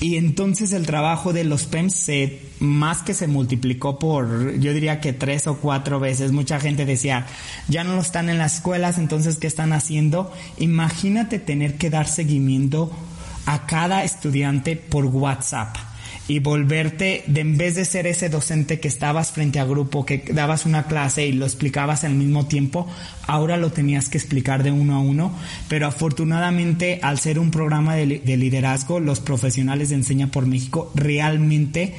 y 0.00 0.18
entonces 0.18 0.74
el 0.74 0.84
trabajo 0.84 1.32
de 1.32 1.44
los 1.44 1.64
PEMS 1.64 1.94
se, 1.94 2.42
más 2.60 3.00
que 3.00 3.14
se 3.14 3.26
multiplicó 3.26 3.98
por, 3.98 4.54
yo 4.58 4.74
diría 4.74 5.00
que 5.00 5.14
tres 5.14 5.46
o 5.46 5.56
cuatro 5.56 5.98
veces. 5.98 6.30
Mucha 6.30 6.60
gente 6.60 6.84
decía, 6.84 7.24
ya 7.68 7.84
no 7.84 7.94
lo 7.94 8.02
están 8.02 8.28
en 8.28 8.36
las 8.36 8.56
escuelas, 8.56 8.98
entonces 8.98 9.38
¿qué 9.38 9.46
están 9.46 9.72
haciendo? 9.72 10.30
Imagínate 10.58 11.38
tener 11.38 11.78
que 11.78 11.88
dar 11.88 12.06
seguimiento 12.06 12.90
a 13.46 13.64
cada 13.64 14.04
estudiante 14.04 14.76
por 14.76 15.06
WhatsApp 15.06 15.74
y 16.26 16.38
volverte, 16.38 17.22
de, 17.26 17.40
en 17.40 17.58
vez 17.58 17.74
de 17.74 17.84
ser 17.84 18.06
ese 18.06 18.28
docente 18.28 18.80
que 18.80 18.88
estabas 18.88 19.32
frente 19.32 19.60
a 19.60 19.64
grupo, 19.64 20.06
que 20.06 20.18
dabas 20.32 20.64
una 20.64 20.84
clase 20.84 21.26
y 21.26 21.32
lo 21.32 21.44
explicabas 21.44 22.04
al 22.04 22.14
mismo 22.14 22.46
tiempo, 22.46 22.86
ahora 23.26 23.56
lo 23.56 23.72
tenías 23.72 24.08
que 24.08 24.18
explicar 24.18 24.62
de 24.62 24.70
uno 24.70 24.96
a 24.96 25.00
uno, 25.00 25.32
pero 25.68 25.86
afortunadamente 25.86 27.00
al 27.02 27.18
ser 27.18 27.38
un 27.38 27.50
programa 27.50 27.94
de, 27.94 28.20
de 28.20 28.36
liderazgo, 28.36 29.00
los 29.00 29.20
profesionales 29.20 29.90
de 29.90 29.96
Enseña 29.96 30.28
por 30.28 30.46
México 30.46 30.90
realmente 30.94 31.94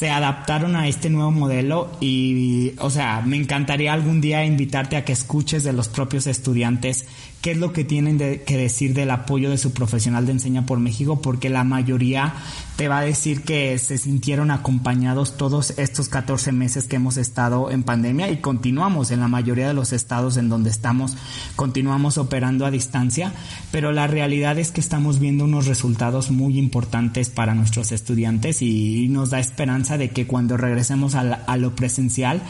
se 0.00 0.08
adaptaron 0.08 0.76
a 0.76 0.88
este 0.88 1.10
nuevo 1.10 1.30
modelo 1.30 1.90
y, 2.00 2.72
o 2.78 2.88
sea, 2.88 3.20
me 3.20 3.36
encantaría 3.36 3.92
algún 3.92 4.22
día 4.22 4.46
invitarte 4.46 4.96
a 4.96 5.04
que 5.04 5.12
escuches 5.12 5.62
de 5.62 5.74
los 5.74 5.88
propios 5.88 6.26
estudiantes 6.26 7.04
qué 7.40 7.52
es 7.52 7.56
lo 7.56 7.72
que 7.72 7.84
tienen 7.84 8.18
que 8.18 8.56
decir 8.56 8.92
del 8.92 9.10
apoyo 9.10 9.50
de 9.50 9.58
su 9.58 9.72
profesional 9.72 10.26
de 10.26 10.32
Enseña 10.32 10.66
por 10.66 10.78
México, 10.78 11.22
porque 11.22 11.48
la 11.48 11.64
mayoría 11.64 12.34
te 12.76 12.88
va 12.88 12.98
a 12.98 13.04
decir 13.04 13.42
que 13.42 13.78
se 13.78 13.98
sintieron 13.98 14.50
acompañados 14.50 15.36
todos 15.36 15.74
estos 15.78 16.08
14 16.08 16.52
meses 16.52 16.86
que 16.86 16.96
hemos 16.96 17.16
estado 17.16 17.70
en 17.70 17.82
pandemia 17.82 18.30
y 18.30 18.38
continuamos 18.38 19.10
en 19.10 19.20
la 19.20 19.28
mayoría 19.28 19.68
de 19.68 19.74
los 19.74 19.92
estados 19.92 20.36
en 20.36 20.48
donde 20.48 20.70
estamos, 20.70 21.16
continuamos 21.56 22.18
operando 22.18 22.66
a 22.66 22.70
distancia, 22.70 23.32
pero 23.70 23.92
la 23.92 24.06
realidad 24.06 24.58
es 24.58 24.70
que 24.70 24.80
estamos 24.80 25.18
viendo 25.18 25.44
unos 25.44 25.66
resultados 25.66 26.30
muy 26.30 26.58
importantes 26.58 27.30
para 27.30 27.54
nuestros 27.54 27.92
estudiantes 27.92 28.62
y 28.62 29.08
nos 29.08 29.30
da 29.30 29.40
esperanza 29.40 29.96
de 29.98 30.10
que 30.10 30.26
cuando 30.26 30.56
regresemos 30.56 31.14
a, 31.14 31.56
lo 31.56 31.74
presencial, 31.74 32.42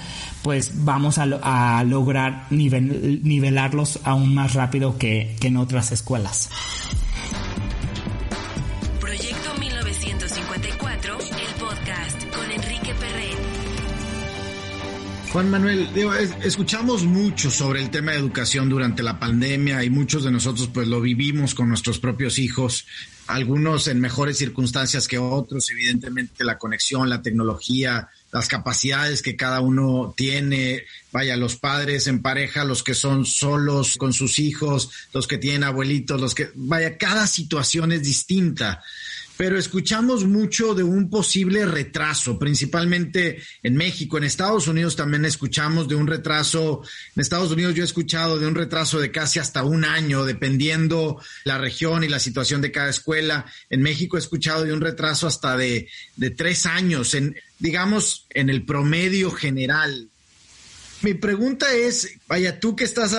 pues 0.42 0.84
vamos 0.84 1.18
a, 1.18 1.84
lograr 1.84 2.46
nivelarlos 2.50 4.00
aún 4.04 4.34
más 4.34 4.54
rápido 4.54 4.79
que, 4.98 5.36
en 5.42 5.56
otras 5.58 5.92
escuelas. 5.92 6.48
Proyecto 8.98 9.54
1954, 9.58 11.18
el 11.18 11.54
podcast 11.60 12.34
con 12.34 12.50
Enrique 12.50 12.94
Perret. 12.94 13.38
Juan 15.32 15.50
Manuel, 15.50 15.88
escuchamos 16.42 17.04
mucho 17.04 17.50
sobre 17.50 17.82
el 17.82 17.90
tema 17.90 18.12
de 18.12 18.18
educación 18.18 18.68
durante 18.68 19.02
la 19.02 19.20
pandemia 19.20 19.84
y 19.84 19.90
muchos 19.90 20.24
de 20.24 20.32
nosotros 20.32 20.70
pues 20.72 20.88
lo 20.88 21.00
vivimos 21.00 21.54
con 21.54 21.68
nuestros 21.68 22.00
propios 22.00 22.38
hijos, 22.38 22.86
algunos 23.26 23.86
en 23.86 24.00
mejores 24.00 24.38
circunstancias 24.38 25.06
que 25.06 25.18
otros, 25.18 25.70
evidentemente 25.70 26.42
la 26.42 26.58
conexión, 26.58 27.08
la 27.08 27.22
tecnología, 27.22 28.08
las 28.32 28.48
capacidades 28.48 29.22
que 29.22 29.36
cada 29.36 29.60
uno 29.60 30.14
tiene, 30.16 30.84
vaya, 31.12 31.36
los 31.36 31.56
padres 31.56 32.06
en 32.06 32.22
pareja, 32.22 32.64
los 32.64 32.82
que 32.82 32.94
son 32.94 33.26
solos 33.26 33.96
con 33.96 34.12
sus 34.12 34.38
hijos, 34.38 34.90
los 35.12 35.26
que 35.26 35.38
tienen 35.38 35.64
abuelitos, 35.64 36.20
los 36.20 36.34
que, 36.34 36.50
vaya, 36.54 36.96
cada 36.96 37.26
situación 37.26 37.92
es 37.92 38.02
distinta. 38.02 38.82
Pero 39.40 39.58
escuchamos 39.58 40.26
mucho 40.26 40.74
de 40.74 40.82
un 40.82 41.08
posible 41.08 41.64
retraso, 41.64 42.38
principalmente 42.38 43.42
en 43.62 43.74
México. 43.74 44.18
En 44.18 44.24
Estados 44.24 44.68
Unidos 44.68 44.96
también 44.96 45.24
escuchamos 45.24 45.88
de 45.88 45.94
un 45.94 46.06
retraso. 46.06 46.82
En 47.16 47.22
Estados 47.22 47.50
Unidos 47.50 47.74
yo 47.74 47.82
he 47.82 47.86
escuchado 47.86 48.38
de 48.38 48.46
un 48.46 48.54
retraso 48.54 49.00
de 49.00 49.10
casi 49.10 49.38
hasta 49.38 49.64
un 49.64 49.86
año, 49.86 50.26
dependiendo 50.26 51.22
la 51.44 51.56
región 51.56 52.04
y 52.04 52.08
la 52.08 52.18
situación 52.18 52.60
de 52.60 52.70
cada 52.70 52.90
escuela. 52.90 53.46
En 53.70 53.80
México 53.80 54.18
he 54.18 54.20
escuchado 54.20 54.64
de 54.64 54.74
un 54.74 54.82
retraso 54.82 55.26
hasta 55.26 55.56
de, 55.56 55.88
de 56.16 56.30
tres 56.32 56.66
años. 56.66 57.14
En, 57.14 57.34
digamos, 57.58 58.26
en 58.34 58.50
el 58.50 58.66
promedio 58.66 59.30
general. 59.30 60.10
Mi 61.00 61.14
pregunta 61.14 61.72
es, 61.72 62.10
vaya, 62.28 62.60
tú 62.60 62.76
que 62.76 62.84
estás 62.84 63.14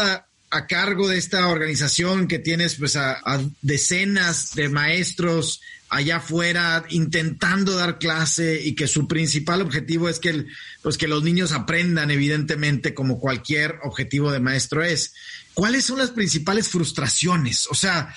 a 0.52 0.68
cargo 0.68 1.08
de 1.08 1.18
esta 1.18 1.48
organización 1.48 2.28
que 2.28 2.38
tienes 2.38 2.76
pues 2.76 2.98
a, 2.98 3.22
decenas 3.62 4.54
de 4.54 4.70
maestros 4.70 5.62
allá 5.92 6.16
afuera 6.16 6.86
intentando 6.90 7.76
dar 7.76 8.00
clase 8.00 8.62
y 8.64 8.76
que 8.76 8.88
su 8.88 9.10
principal 9.10 9.62
objetivo 9.62 10.08
es 10.08 10.20
que, 10.20 10.46
pues 10.82 10.98
que 10.98 11.10
los 11.10 11.22
niños 11.22 11.52
aprendan 11.52 12.10
evidentemente 12.10 12.94
como 12.94 13.20
cualquier 13.20 13.76
objetivo 13.84 14.32
de 14.32 14.40
maestro 14.40 14.84
es. 14.84 15.14
¿Cuáles 15.54 15.84
son 15.84 16.00
las 16.00 16.12
principales 16.12 16.70
frustraciones? 16.70 17.68
O 17.70 17.76
sea, 17.76 18.16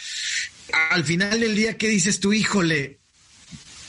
al 0.92 1.04
final 1.04 1.40
del 1.40 1.56
día, 1.56 1.76
¿qué 1.76 1.88
dices 1.88 2.20
tú? 2.20 2.32
Híjole, 2.32 3.00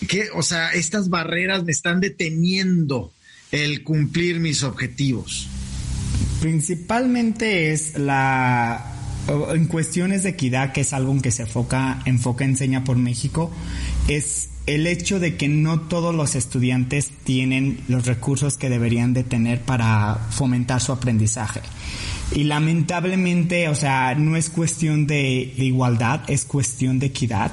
que, 0.07 0.29
o 0.33 0.41
sea, 0.41 0.73
estas 0.73 1.09
barreras 1.09 1.63
me 1.63 1.71
están 1.71 1.99
deteniendo 1.99 3.13
el 3.51 3.83
cumplir 3.83 4.39
mis 4.39 4.63
objetivos. 4.63 5.47
Principalmente 6.41 7.71
es 7.71 7.99
la 7.99 8.94
en 9.27 9.67
cuestiones 9.67 10.23
de 10.23 10.29
equidad, 10.29 10.71
que 10.71 10.81
es 10.81 10.93
algo 10.93 11.11
en 11.11 11.21
que 11.21 11.31
se 11.31 11.43
enfoca, 11.43 12.01
enfoca 12.05 12.45
Enseña 12.45 12.83
por 12.83 12.97
México, 12.97 13.51
es 14.07 14.49
el 14.65 14.87
hecho 14.87 15.19
de 15.19 15.37
que 15.37 15.47
no 15.47 15.81
todos 15.81 16.13
los 16.13 16.35
estudiantes 16.35 17.11
tienen 17.23 17.79
los 17.87 18.05
recursos 18.05 18.57
que 18.57 18.69
deberían 18.69 19.13
de 19.13 19.23
tener 19.23 19.61
para 19.61 20.15
fomentar 20.31 20.81
su 20.81 20.91
aprendizaje. 20.91 21.61
Y 22.33 22.45
lamentablemente, 22.45 23.69
o 23.69 23.75
sea, 23.75 24.15
no 24.15 24.35
es 24.35 24.49
cuestión 24.49 25.05
de, 25.05 25.53
igualdad, 25.57 26.21
es 26.27 26.45
cuestión 26.45 26.97
de 26.97 27.07
equidad. 27.07 27.51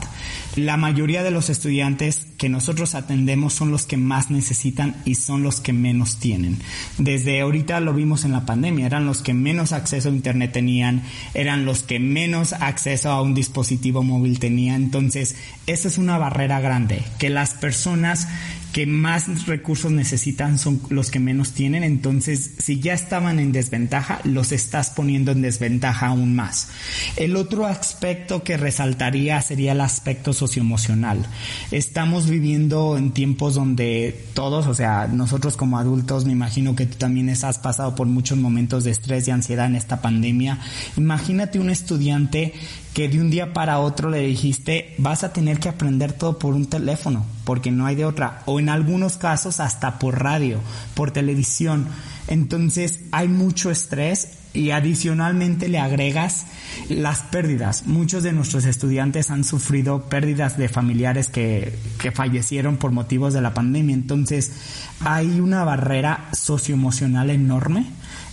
La 0.57 0.77
mayoría 0.77 1.23
de 1.23 1.31
los 1.31 1.49
estudiantes 1.49 2.27
que 2.37 2.51
nosotros 2.51 2.95
atendemos 2.95 3.55
son 3.55 3.71
los 3.71 3.87
que 3.87 3.97
más 3.97 4.31
necesitan 4.31 5.01
y 5.07 5.15
son 5.15 5.43
los 5.43 5.61
que 5.61 5.73
menos 5.73 6.19
tienen. 6.19 6.59
Desde 6.99 7.41
ahorita 7.41 7.81
lo 7.81 7.95
vimos 7.95 8.27
en 8.27 8.33
la 8.33 8.45
pandemia, 8.45 8.85
eran 8.85 9.07
los 9.07 9.23
que 9.23 9.33
menos 9.33 9.73
acceso 9.73 10.11
a 10.11 10.13
Internet 10.13 10.53
tenían, 10.53 11.05
eran 11.33 11.65
los 11.65 11.83
que 11.83 11.99
menos 11.99 12.53
acceso 12.53 13.11
a 13.11 13.23
un 13.23 13.33
dispositivo 13.33 14.03
móvil 14.03 14.39
tenían. 14.39 14.83
Entonces, 14.83 15.37
esa 15.67 15.89
es 15.89 15.97
una 15.97 16.19
barrera 16.19 16.61
grande, 16.61 17.03
que 17.19 17.31
las 17.31 17.55
personas 17.55 18.29
que 18.73 18.87
más 18.87 19.47
recursos 19.47 19.93
necesitan 19.93 20.59
son 20.59 20.81
los 20.89 21.11
que 21.11 21.19
menos 21.19 21.53
tienen, 21.53 21.85
entonces 21.85 22.53
si 22.59 22.81
ya 22.81 22.95
estaban 22.95 23.39
en 23.39 23.53
desventaja, 23.53 24.21
los 24.25 24.51
estás 24.53 24.91
poniendo 24.91 25.33
en 25.33 25.43
desventaja 25.43 26.07
aún 26.07 26.35
más. 26.35 26.69
El 27.17 27.37
otro 27.37 27.67
aspecto 27.67 28.43
que 28.43 28.57
resaltaría 28.57 29.41
sería 29.43 29.73
el 29.73 29.81
aspecto 29.81 30.33
socioemocional. 30.33 31.27
Estamos 31.71 32.29
viviendo 32.29 32.97
en 32.97 33.13
tiempos 33.13 33.55
donde 33.55 34.27
todos, 34.35 34.67
o 34.67 34.75
sea, 34.75 35.07
nosotros 35.07 35.57
como 35.57 35.79
adultos, 35.79 36.25
me 36.25 36.33
imagino 36.33 36.75
que 36.75 36.87
tú 36.87 36.97
también 36.97 37.29
has 37.29 37.59
pasado 37.59 37.95
por 37.95 38.07
muchos 38.07 38.39
momentos 38.39 38.85
de 38.85 38.91
estrés 38.91 39.29
y 39.29 39.31
ansiedad 39.31 39.67
en 39.67 39.77
esta 39.77 40.01
pandemia. 40.01 40.59
Imagínate 40.97 41.59
un 41.59 41.71
estudiante 41.71 42.55
que 42.95 43.09
de 43.09 43.21
un 43.21 43.31
día 43.31 43.53
para 43.53 43.79
otro 43.79 44.11
le 44.11 44.21
dijiste 44.21 44.95
vas 44.99 45.25
a 45.25 45.33
tener 45.33 45.59
que 45.59 45.69
aprender 45.69 46.13
todo 46.13 46.39
por 46.39 46.55
un 46.55 46.67
teléfono, 46.67 47.25
porque 47.45 47.71
no 47.71 47.87
hay 47.87 47.95
de 47.95 48.05
otra, 48.05 48.43
o 48.47 48.61
en 48.61 48.69
algunos 48.69 49.17
casos 49.17 49.61
hasta 49.61 49.99
por 49.99 50.23
radio, 50.23 50.59
por 50.95 51.11
televisión. 51.11 51.87
Entonces 52.29 53.01
hay 53.11 53.29
mucho 53.29 53.71
estrés 53.71 54.39
y 54.55 54.71
adicionalmente 54.71 55.69
le 55.69 55.79
agregas 55.79 56.47
las 56.89 57.23
pérdidas. 57.23 57.87
Muchos 57.87 58.23
de 58.23 58.33
nuestros 58.33 58.67
estudiantes 58.67 59.31
han 59.31 59.45
sufrido 59.45 60.11
pérdidas 60.11 60.59
de 60.59 60.69
familiares 60.69 61.29
que, 61.29 61.79
que 61.99 62.13
fallecieron 62.13 62.77
por 62.77 62.93
motivos 62.93 63.33
de 63.33 63.41
la 63.41 63.55
pandemia. 63.55 63.95
Entonces 63.95 64.53
hay 65.01 65.41
una 65.41 65.65
barrera 65.65 66.29
socioemocional 66.33 67.31
enorme 67.31 67.87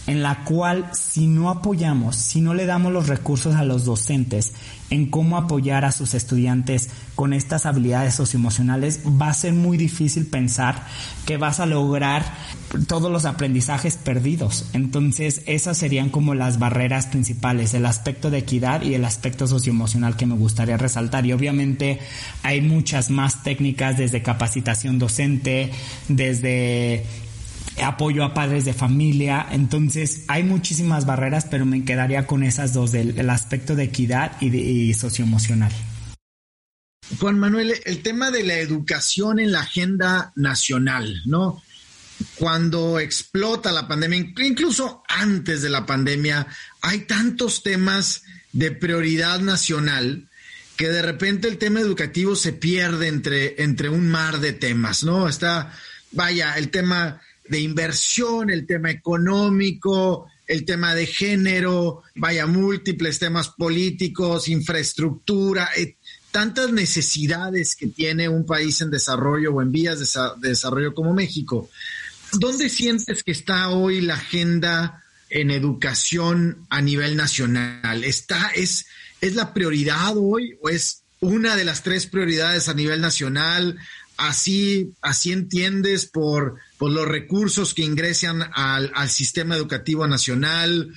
en 0.10 0.24
la 0.24 0.44
cual 0.44 0.90
si 0.92 1.28
no 1.28 1.52
apoyamos, 1.52 2.16
si 2.16 2.42
no 2.42 2.56
le 2.56 2.66
damos 2.66 2.92
los 2.92 3.08
recursos 3.08 3.54
a 3.54 3.64
los 3.64 3.86
docentes 3.86 4.54
en 4.90 5.06
cómo 5.12 5.38
apoyar 5.38 5.86
a 5.86 5.92
sus 5.92 6.16
estudiantes 6.16 6.90
con 7.14 7.32
estas 7.32 7.68
habilidades 7.68 8.16
socioemocionales, 8.16 9.02
va 9.06 9.30
a 9.30 9.34
ser 9.36 9.54
muy 9.54 9.78
difícil 9.78 10.26
pensar 10.26 10.84
que 11.28 11.38
vas 11.38 11.60
a 11.60 11.68
lograr 11.68 12.26
todos 12.88 13.12
los 13.12 13.26
aprendizajes 13.26 13.98
perdidos. 13.98 14.66
Entonces, 14.74 15.44
esas 15.46 15.78
serían 15.78 16.10
como 16.10 16.34
las 16.34 16.58
barreras 16.58 17.06
principales, 17.06 17.76
el 17.76 17.86
aspecto 17.86 18.32
de 18.32 18.40
equidad 18.40 18.82
y 18.82 18.96
el 18.96 19.06
aspecto 19.06 19.46
socioemocional 19.46 20.18
que 20.18 20.26
me 20.26 20.34
gustaría 20.34 20.78
resaltar. 20.78 21.28
Y 21.28 21.34
obviamente 21.34 22.00
hay 22.42 22.62
muchas 22.62 23.12
más 23.12 23.44
técnicas 23.44 24.00
desde 24.00 24.24
capacitación 24.24 24.98
docente, 24.98 25.72
desde 26.08 27.06
apoyo 27.82 28.24
a 28.24 28.34
padres 28.34 28.66
de 28.66 28.74
familia. 28.74 29.46
Entonces, 29.52 30.24
hay 30.28 30.44
muchísimas 30.44 31.06
barreras, 31.06 31.46
pero 31.50 31.66
me 31.66 31.84
quedaría 31.84 32.28
con 32.28 32.44
esas 32.44 32.74
dos, 32.74 32.92
del 32.92 33.30
aspecto 33.30 33.76
de 33.76 33.84
equidad 33.84 34.34
y, 34.40 34.50
de, 34.50 34.94
socioemocional. 34.94 35.72
Juan 37.20 37.40
Manuel, 37.40 37.74
el 37.86 38.02
tema 38.02 38.30
de 38.30 38.44
la 38.44 38.60
educación 38.60 39.40
en 39.40 39.52
la 39.52 39.62
agenda 39.62 40.32
nacional, 40.36 41.22
¿no? 41.26 41.62
Cuando 42.36 43.00
explota 43.00 43.72
la 43.72 43.88
pandemia, 43.88 44.34
incluso 44.44 45.04
antes 45.08 45.62
de 45.62 45.70
la 45.70 45.86
pandemia, 45.86 46.46
hay 46.82 47.00
tantos 47.00 47.64
temas 47.64 48.24
de 48.52 48.72
prioridad 48.72 49.40
nacional 49.40 50.28
que 50.80 50.90
de 50.90 51.02
repente 51.02 51.48
el 51.48 51.58
tema 51.58 51.82
educativo 51.82 52.36
se 52.36 52.54
pierde 52.54 53.08
entre, 53.08 53.62
entre 53.64 53.90
un 53.90 54.08
mar 54.08 54.40
de 54.40 54.54
temas, 54.54 55.04
¿no? 55.04 55.28
Está, 55.28 55.74
vaya, 56.12 56.58
el 56.58 56.70
tema 56.70 57.22
de 57.50 57.60
inversión, 57.60 58.50
el 58.50 58.66
tema 58.66 58.92
económico, 58.92 60.28
el 60.48 60.66
tema 60.66 60.96
de 60.96 61.06
género, 61.06 62.04
vaya, 62.16 62.46
múltiples 62.48 63.20
temas 63.20 63.50
políticos, 63.50 64.48
infraestructura, 64.48 65.70
eh, 65.76 65.98
tantas 66.32 66.72
necesidades 66.72 67.76
que 67.76 67.88
tiene 67.88 68.30
un 68.30 68.46
país 68.46 68.82
en 68.82 68.92
desarrollo 68.92 69.54
o 69.54 69.62
en 69.62 69.72
vías 69.72 70.00
de, 70.00 70.48
desarrollo 70.48 70.94
como 70.94 71.14
México. 71.14 71.70
¿Dónde 72.34 72.70
sientes 72.70 73.24
que 73.24 73.32
está 73.32 73.70
hoy 73.70 74.02
la 74.02 74.16
agenda 74.16 75.04
en 75.30 75.52
educación 75.52 76.66
a 76.70 76.82
nivel 76.82 77.16
nacional? 77.16 78.04
¿Está, 78.04 78.52
es, 78.56 78.86
¿Es 79.22 79.36
la 79.36 79.54
prioridad 79.54 80.14
hoy 80.16 80.58
o 80.62 80.70
es 80.70 81.04
una 81.20 81.56
de 81.56 81.66
las 81.66 81.84
tres 81.84 82.06
prioridades 82.06 82.70
a 82.70 82.74
nivel 82.74 83.02
nacional? 83.02 83.78
Así, 84.20 84.92
así 85.02 85.32
entiendes 85.32 86.06
por 86.06 86.58
pues, 86.78 86.94
los 86.94 87.08
recursos 87.08 87.74
que 87.74 87.84
ingresan 87.84 88.44
al, 88.54 88.92
sistema 89.10 89.56
educativo 89.56 90.08
nacional 90.08 90.94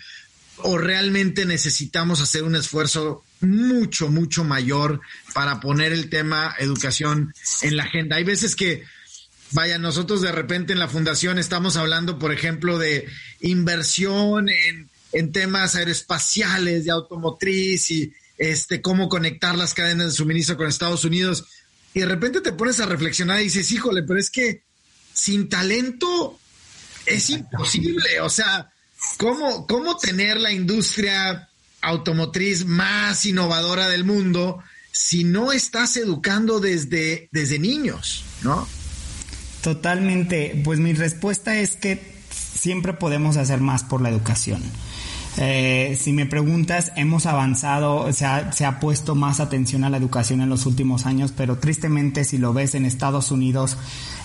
o 0.58 0.76
realmente 0.76 1.46
necesitamos 1.46 2.20
hacer 2.20 2.42
un 2.42 2.56
esfuerzo 2.56 3.22
mucho, 3.40 4.08
mucho 4.08 4.42
mayor 4.42 5.00
para 5.34 5.60
poner 5.60 5.92
el 5.92 6.10
tema 6.10 6.54
educación 6.58 7.32
en 7.62 7.76
la 7.76 7.84
agenda. 7.84 8.16
Hay 8.16 8.24
veces 8.24 8.56
que, 8.56 8.82
vaya, 9.52 9.78
nosotros 9.78 10.20
de 10.20 10.32
repente 10.32 10.72
en 10.72 10.80
la 10.80 10.88
fundación 10.88 11.38
estamos 11.38 11.76
hablando, 11.76 12.18
por 12.18 12.32
ejemplo, 12.32 12.76
de 12.76 13.06
inversión 13.40 14.48
en, 14.48 14.90
en 15.12 15.30
temas 15.30 15.76
aeroespaciales, 15.76 16.86
de 16.86 16.90
automotriz 16.90 17.88
y 17.92 18.12
este, 18.36 18.82
cómo 18.82 19.08
conectar 19.08 19.54
las 19.56 19.74
cadenas 19.74 20.06
de 20.08 20.12
suministro 20.12 20.56
con 20.56 20.66
Estados 20.66 21.04
Unidos. 21.04 21.44
Y 21.94 22.00
de 22.00 22.06
repente 22.06 22.40
te 22.40 22.52
pones 22.52 22.80
a 22.80 22.86
reflexionar 22.86 23.40
y 23.40 23.44
dices, 23.44 23.70
híjole, 23.72 24.02
pero 24.02 24.18
es 24.18 24.30
que 24.30 24.64
sin 25.12 25.48
talento 25.48 26.38
es 27.06 27.30
imposible. 27.30 28.20
O 28.20 28.30
sea, 28.30 28.70
¿cómo, 29.18 29.66
¿cómo 29.66 29.96
tener 29.96 30.38
la 30.38 30.52
industria 30.52 31.48
automotriz 31.82 32.64
más 32.64 33.26
innovadora 33.26 33.88
del 33.88 34.04
mundo 34.04 34.62
si 34.92 35.24
no 35.24 35.52
estás 35.52 35.96
educando 35.96 36.60
desde, 36.60 37.28
desde 37.32 37.58
niños, 37.58 38.24
¿no? 38.42 38.68
Totalmente. 39.62 40.60
Pues 40.64 40.78
mi 40.78 40.92
respuesta 40.92 41.58
es 41.58 41.76
que 41.76 42.14
siempre 42.30 42.92
podemos 42.92 43.36
hacer 43.36 43.60
más 43.60 43.84
por 43.84 44.00
la 44.00 44.10
educación. 44.10 44.62
Eh, 45.38 45.96
si 45.98 46.12
me 46.12 46.26
preguntas, 46.26 46.92
hemos 46.94 47.24
avanzado, 47.24 48.12
se 48.12 48.26
ha, 48.26 48.52
se 48.52 48.66
ha 48.66 48.80
puesto 48.80 49.14
más 49.14 49.40
atención 49.40 49.82
a 49.84 49.90
la 49.90 49.96
educación 49.96 50.42
en 50.42 50.50
los 50.50 50.66
últimos 50.66 51.06
años, 51.06 51.32
pero 51.34 51.56
tristemente 51.56 52.24
si 52.24 52.36
lo 52.36 52.52
ves 52.52 52.74
en 52.74 52.84
Estados 52.84 53.30
Unidos, 53.30 53.78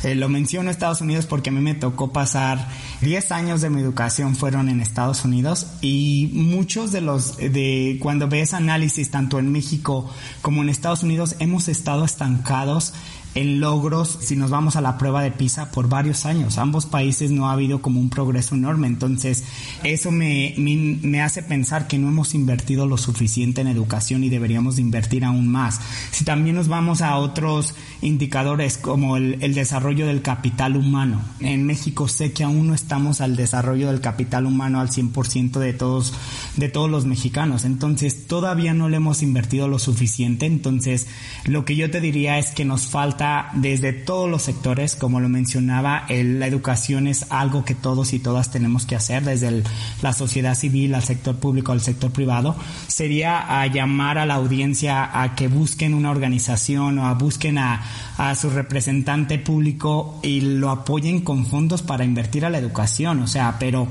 eh, 0.03 0.15
lo 0.15 0.27
menciono 0.27 0.69
Estados 0.69 1.01
Unidos 1.01 1.25
porque 1.25 1.49
a 1.49 1.53
mí 1.53 1.61
me 1.61 1.75
tocó 1.75 2.11
pasar 2.11 2.67
10 3.01 3.31
años 3.31 3.61
de 3.61 3.69
mi 3.69 3.81
educación 3.81 4.35
fueron 4.35 4.69
en 4.69 4.81
Estados 4.81 5.23
Unidos 5.23 5.67
y 5.81 6.29
muchos 6.33 6.91
de 6.91 7.01
los, 7.01 7.37
de 7.37 7.97
cuando 8.01 8.27
ves 8.27 8.53
análisis 8.53 9.09
tanto 9.09 9.39
en 9.39 9.51
México 9.51 10.09
como 10.41 10.61
en 10.61 10.69
Estados 10.69 11.03
Unidos, 11.03 11.35
hemos 11.39 11.69
estado 11.69 12.03
estancados 12.03 12.93
en 13.37 13.59
logros 13.59 14.17
si 14.19 14.35
nos 14.35 14.49
vamos 14.49 14.77
a 14.77 14.81
la 14.81 14.97
prueba 14.97 15.21
de 15.21 15.29
PISA 15.29 15.69
por 15.69 15.87
varios 15.87 16.25
años. 16.25 16.57
Ambos 16.57 16.87
países 16.87 17.29
no 17.29 17.47
ha 17.47 17.53
habido 17.53 17.83
como 17.83 17.99
un 17.99 18.09
progreso 18.09 18.55
enorme. 18.55 18.87
Entonces, 18.87 19.43
eso 19.83 20.09
me, 20.09 20.55
me, 20.57 21.21
hace 21.21 21.43
pensar 21.43 21.87
que 21.87 21.99
no 21.99 22.07
hemos 22.07 22.33
invertido 22.33 22.87
lo 22.87 22.97
suficiente 22.97 23.61
en 23.61 23.67
educación 23.67 24.23
y 24.23 24.29
deberíamos 24.29 24.79
invertir 24.79 25.23
aún 25.23 25.47
más. 25.47 25.79
Si 26.09 26.25
también 26.25 26.55
nos 26.55 26.67
vamos 26.67 27.03
a 27.03 27.15
otros 27.17 27.75
indicadores 28.01 28.79
como 28.79 29.17
el, 29.17 29.37
el 29.41 29.53
desarrollo 29.53 30.07
del 30.07 30.23
capital 30.23 30.75
humano. 30.75 31.21
En 31.39 31.63
México 31.63 32.07
sé 32.07 32.33
que 32.33 32.43
aún 32.43 32.65
no 32.65 32.73
estamos 32.73 33.21
al 33.21 33.35
desarrollo 33.35 33.91
del 33.91 34.01
capital 34.01 34.47
humano 34.47 34.79
al 34.79 34.89
100% 34.89 35.59
de 35.59 35.73
todos, 35.73 36.11
de 36.55 36.69
todos 36.69 36.89
los 36.89 37.05
mexicanos. 37.05 37.65
Entonces, 37.65 38.25
todavía 38.25 38.73
no 38.73 38.89
le 38.89 38.97
hemos 38.97 39.21
invertido 39.21 39.67
lo 39.67 39.77
suficiente. 39.77 40.47
Entonces, 40.47 41.05
lo 41.45 41.65
que 41.65 41.75
yo 41.75 41.91
te 41.91 42.01
diría 42.01 42.39
es 42.39 42.49
que 42.49 42.65
nos 42.65 42.87
falta 42.87 43.26
desde 43.53 43.93
todos 43.93 44.29
los 44.29 44.41
sectores, 44.41 44.95
como 44.95 45.19
lo 45.19 45.29
mencionaba, 45.29 46.05
la 46.09 46.47
educación 46.47 47.07
es 47.07 47.25
algo 47.29 47.65
que 47.65 47.75
todos 47.75 48.13
y 48.13 48.19
todas 48.19 48.51
tenemos 48.51 48.85
que 48.85 48.95
hacer, 48.95 49.23
desde 49.23 49.63
la 50.01 50.13
sociedad 50.13 50.55
civil 50.55 50.95
al 50.95 51.03
sector 51.03 51.35
público 51.37 51.71
al 51.71 51.81
sector 51.81 52.11
privado, 52.11 52.55
sería 52.87 53.61
a 53.61 53.67
llamar 53.67 54.17
a 54.17 54.25
la 54.25 54.35
audiencia 54.35 55.21
a 55.21 55.35
que 55.35 55.47
busquen 55.47 55.93
una 55.93 56.11
organización 56.11 56.99
o 56.99 57.07
a 57.07 57.13
busquen 57.13 57.57
a, 57.57 57.81
a 58.17 58.35
su 58.35 58.49
representante 58.49 59.39
público 59.39 60.19
y 60.23 60.41
lo 60.41 60.69
apoyen 60.69 61.21
con 61.21 61.45
fondos 61.45 61.81
para 61.81 62.05
invertir 62.05 62.45
a 62.45 62.49
la 62.49 62.57
educación, 62.57 63.21
o 63.21 63.27
sea, 63.27 63.57
pero 63.59 63.87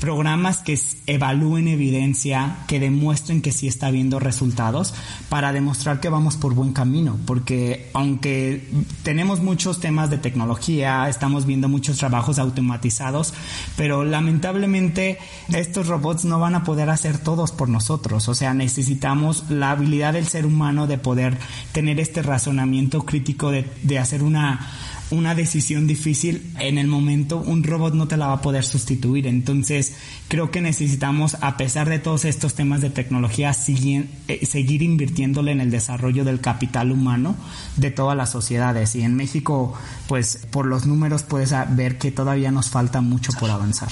programas 0.00 0.58
que 0.58 0.78
evalúen 1.06 1.68
evidencia, 1.68 2.58
que 2.66 2.80
demuestren 2.80 3.42
que 3.42 3.52
sí 3.52 3.66
está 3.66 3.88
habiendo 3.88 4.18
resultados 4.18 4.94
para 5.28 5.52
demostrar 5.52 6.00
que 6.00 6.08
vamos 6.08 6.36
por 6.36 6.54
buen 6.54 6.72
camino, 6.72 7.18
porque 7.26 7.90
aunque 7.94 8.68
tenemos 9.02 9.40
muchos 9.40 9.80
temas 9.80 10.10
de 10.10 10.18
tecnología, 10.18 11.08
estamos 11.08 11.46
viendo 11.46 11.68
muchos 11.68 11.98
trabajos 11.98 12.38
automatizados, 12.38 13.34
pero 13.76 14.04
lamentablemente 14.04 15.18
estos 15.48 15.88
robots 15.88 16.24
no 16.24 16.38
van 16.38 16.54
a 16.54 16.64
poder 16.64 16.90
hacer 16.90 17.18
todos 17.18 17.52
por 17.52 17.68
nosotros, 17.68 18.28
o 18.28 18.34
sea, 18.34 18.54
necesitamos 18.54 19.50
la 19.50 19.72
habilidad 19.72 20.12
del 20.12 20.26
ser 20.26 20.46
humano 20.46 20.86
de 20.86 20.98
poder 20.98 21.38
tener 21.72 21.98
este 22.00 22.22
razonamiento 22.22 23.04
crítico 23.04 23.50
de, 23.50 23.66
de 23.82 23.98
hacer 23.98 24.22
una 24.22 24.60
una 25.10 25.34
decisión 25.34 25.86
difícil 25.86 26.52
en 26.58 26.78
el 26.78 26.86
momento, 26.86 27.38
un 27.38 27.64
robot 27.64 27.94
no 27.94 28.08
te 28.08 28.16
la 28.16 28.28
va 28.28 28.32
a 28.34 28.42
poder 28.42 28.64
sustituir. 28.64 29.26
Entonces, 29.26 29.94
creo 30.28 30.50
que 30.50 30.60
necesitamos, 30.60 31.36
a 31.40 31.56
pesar 31.56 31.88
de 31.88 31.98
todos 31.98 32.24
estos 32.24 32.54
temas 32.54 32.80
de 32.80 32.90
tecnología, 32.90 33.50
eh, 33.50 34.46
seguir, 34.46 34.82
invirtiéndole 34.82 35.52
en 35.52 35.60
el 35.60 35.70
desarrollo 35.70 36.24
del 36.24 36.40
capital 36.40 36.92
humano 36.92 37.36
de 37.76 37.90
todas 37.90 38.16
las 38.16 38.30
sociedades. 38.30 38.94
Y 38.96 39.02
en 39.02 39.14
México, 39.14 39.74
pues 40.06 40.46
por 40.50 40.66
los 40.66 40.86
números 40.86 41.22
puedes 41.22 41.54
ver 41.74 41.98
que 41.98 42.10
todavía 42.10 42.50
nos 42.50 42.68
falta 42.68 43.00
mucho 43.00 43.32
por 43.38 43.50
avanzar. 43.50 43.90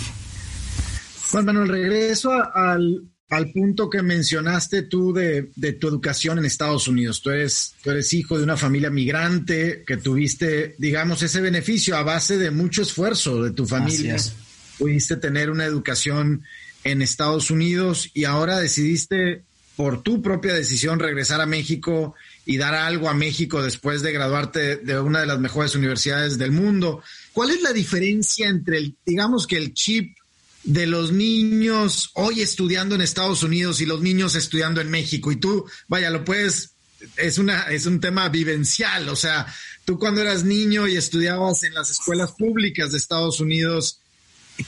Juan 1.31 1.45
Manuel, 1.45 1.69
regreso 1.69 2.31
al, 2.55 3.11
al 3.29 3.51
punto 3.51 3.91
que 3.91 4.03
mencionaste 4.03 4.83
tú 4.83 5.13
de, 5.13 5.51
tu 5.81 5.89
educación 5.89 6.39
en 6.39 6.45
Estados 6.45 6.87
Unidos. 6.87 7.23
Tú 7.23 7.31
eres, 7.31 7.75
tú 7.83 7.91
eres 7.91 8.13
hijo 8.13 8.39
de 8.39 8.45
una 8.45 8.57
familia 8.57 8.91
migrante 8.91 9.83
que 9.87 9.97
tuviste, 9.97 10.77
digamos, 10.79 11.23
ese 11.23 11.41
beneficio 11.41 11.97
a 11.97 12.03
base 12.03 12.39
de 12.39 12.51
mucho 12.51 12.83
esfuerzo 12.83 13.43
de 13.43 13.51
tu 13.51 13.67
familia. 13.67 14.17
Pudiste 14.79 15.17
tener 15.17 15.51
una 15.51 15.65
educación 15.65 16.45
en 16.85 17.03
Estados 17.03 17.51
Unidos 17.51 18.11
y 18.15 18.25
ahora 18.25 18.59
decidiste 18.59 19.43
por 19.75 20.03
tu 20.03 20.23
propia 20.23 20.55
decisión 20.55 21.01
regresar 21.01 21.41
a 21.41 21.47
México 21.47 22.15
y 22.47 22.57
dar 22.57 22.75
algo 22.75 23.09
a 23.09 23.15
México 23.15 23.63
después 23.63 24.03
de 24.03 24.13
graduarte 24.13 24.77
de 24.77 25.01
una 25.01 25.21
de 25.21 25.27
las 25.27 25.41
mejores 25.41 25.75
universidades 25.75 26.39
del 26.39 26.53
mundo. 26.53 27.03
¿Cuál 27.33 27.51
es 27.51 27.61
la 27.61 27.73
diferencia 27.73 28.49
entre 28.49 28.79
el, 28.79 28.95
digamos 29.05 29.47
que 29.47 29.57
el 29.57 29.75
chip 29.75 30.17
de 30.67 30.87
los 30.87 31.13
niños 31.13 32.11
hoy 32.15 32.43
estudiando 32.43 32.97
en 32.97 33.01
Estados 33.01 33.43
Unidos 33.43 33.81
y 33.81 33.87
los 33.87 34.03
niños 34.03 34.35
estudiando 34.35 34.81
en 34.81 34.91
México. 34.91 35.31
Y 35.31 35.37
tú, 35.37 35.65
vaya, 35.87 36.11
lo 36.11 36.25
puedes, 36.25 36.73
es 37.17 37.39
una, 37.39 37.63
es 37.71 37.87
un 37.87 38.01
tema 38.01 38.29
vivencial. 38.29 39.09
O 39.09 39.17
sea, 39.17 39.47
tú 39.85 39.99
cuando 39.99 40.21
eras 40.21 40.45
niño 40.45 40.89
y 40.89 40.97
estudiabas 40.97 41.63
en 41.63 41.73
las 41.73 41.91
escuelas 41.91 42.33
públicas 42.33 42.91
de 42.91 42.99
Estados 42.99 43.39
Unidos, 43.39 44.01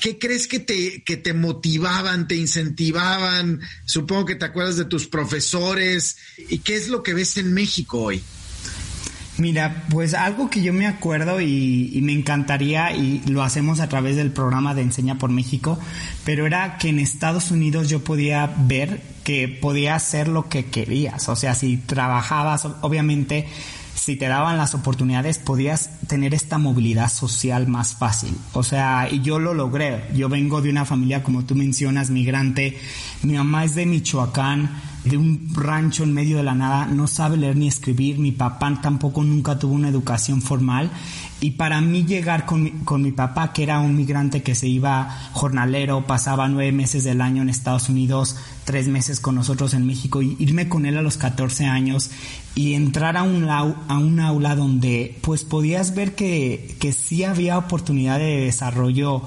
¿qué 0.01 0.19
crees 0.19 0.47
que 0.47 0.61
te, 0.61 1.03
que 1.03 1.17
te 1.17 1.35
motivaban, 1.35 2.29
te 2.29 2.37
incentivaban? 2.37 3.61
Supongo 3.85 4.27
que 4.27 4.37
te 4.37 4.45
acuerdas 4.45 4.77
de 4.77 4.85
tus 4.85 5.09
profesores. 5.09 6.17
¿Y 6.49 6.61
qué 6.61 6.77
es 6.77 6.89
lo 6.89 7.03
que 7.03 7.15
ves 7.15 7.37
en 7.39 7.53
México 7.53 7.99
hoy? 8.03 8.23
Mira, 9.39 9.85
pues 9.89 10.15
algo 10.15 10.51
que 10.51 10.63
yo 10.63 10.73
me 10.73 10.89
acuerdo 10.89 11.41
y, 11.41 12.01
me 12.03 12.13
encantaría, 12.13 12.93
y 12.93 13.23
lo 13.27 13.45
hacemos 13.45 13.79
a 13.79 13.89
través 13.89 14.17
del 14.17 14.33
programa 14.33 14.75
de 14.75 14.83
Enseña 14.83 15.17
por 15.17 15.31
México, 15.31 15.79
pero 16.25 16.45
era 16.45 16.77
que 16.77 16.89
en 16.89 16.99
Estados 16.99 17.53
Unidos 17.53 17.89
yo 17.89 18.03
podía 18.03 18.53
ver 18.59 19.01
que 19.23 19.47
podía 19.47 19.95
hacer 19.95 20.27
lo 20.27 20.49
que 20.49 20.67
querías. 20.67 21.29
O 21.29 21.37
sea, 21.37 21.55
si 21.55 21.77
trabajabas, 21.77 22.67
obviamente, 22.81 23.47
si 23.95 24.17
te 24.17 24.27
daban 24.27 24.57
las 24.57 24.75
oportunidades, 24.75 25.39
podías 25.39 25.91
tener 26.09 26.35
esta 26.35 26.59
movilidad 26.59 27.09
social 27.09 27.69
más 27.69 27.95
fácil. 27.95 28.37
O 28.55 28.65
sea, 28.65 29.09
y 29.09 29.21
yo 29.21 29.39
lo 29.39 29.55
logré. 29.55 30.05
Yo 30.17 30.29
vengo 30.29 30.63
de 30.63 30.71
una 30.71 30.85
familia, 30.85 31.23
como 31.23 31.45
tú 31.45 31.55
mencionas, 31.55 32.11
migrante. 32.11 32.77
Mi 33.23 33.35
mamá 33.35 33.65
es 33.65 33.77
de 33.77 33.87
Michoacán 33.87 34.71
de 35.05 35.17
un 35.17 35.51
rancho 35.55 36.05
en 36.05 36.13
medio 36.13 36.37
de 36.39 36.43
la 36.43 36.55
nada, 36.55 36.87
no 36.87 37.07
sabe 37.07 37.37
leer 37.37 37.57
ni 37.57 37.69
escribir, 37.69 38.19
mi 38.19 38.33
papá 38.33 38.79
tampoco 38.83 39.23
nunca 39.23 39.59
tuvo 39.59 39.75
una 39.75 39.89
educación 39.89 40.43
formal 40.43 40.91
y 41.41 41.53
para 41.53 41.81
mí 41.81 42.05
llegar 42.05 42.47
con 42.47 42.65
mi, 42.65 42.71
con 42.85 43.03
mi 43.03 43.13
papá, 43.13 43.53
que 43.53 43.63
era 43.63 43.79
un 43.79 43.97
migrante 43.97 44.43
que 44.43 44.57
se 44.57 44.67
iba 44.67 45.31
jornalero, 45.33 46.05
pasaba 46.05 46.49
nueve 46.49 46.73
meses 46.73 47.05
del 47.05 47.21
año 47.21 47.43
en 47.43 47.49
Estados 47.49 47.89
Unidos, 47.89 48.37
tres 48.65 48.89
meses 48.89 49.21
con 49.21 49.37
nosotros 49.37 49.73
en 49.75 49.87
México, 49.87 50.21
y 50.21 50.37
irme 50.41 50.69
con 50.69 50.85
él 50.85 50.97
a 50.97 51.03
los 51.03 51.17
14 51.17 51.67
años 51.67 52.11
y 52.57 52.75
entrar 52.75 53.17
a 53.17 53.23
un, 53.23 53.49
a 53.49 53.63
un 53.63 54.19
aula 54.19 54.57
donde 54.57 55.17
pues 55.21 55.45
podías 55.45 55.95
ver 55.95 56.17
que, 56.17 56.75
que 56.81 56.93
sí 56.93 57.23
había 57.23 57.57
oportunidad 57.57 58.19
de 58.19 58.41
desarrollo 58.41 59.23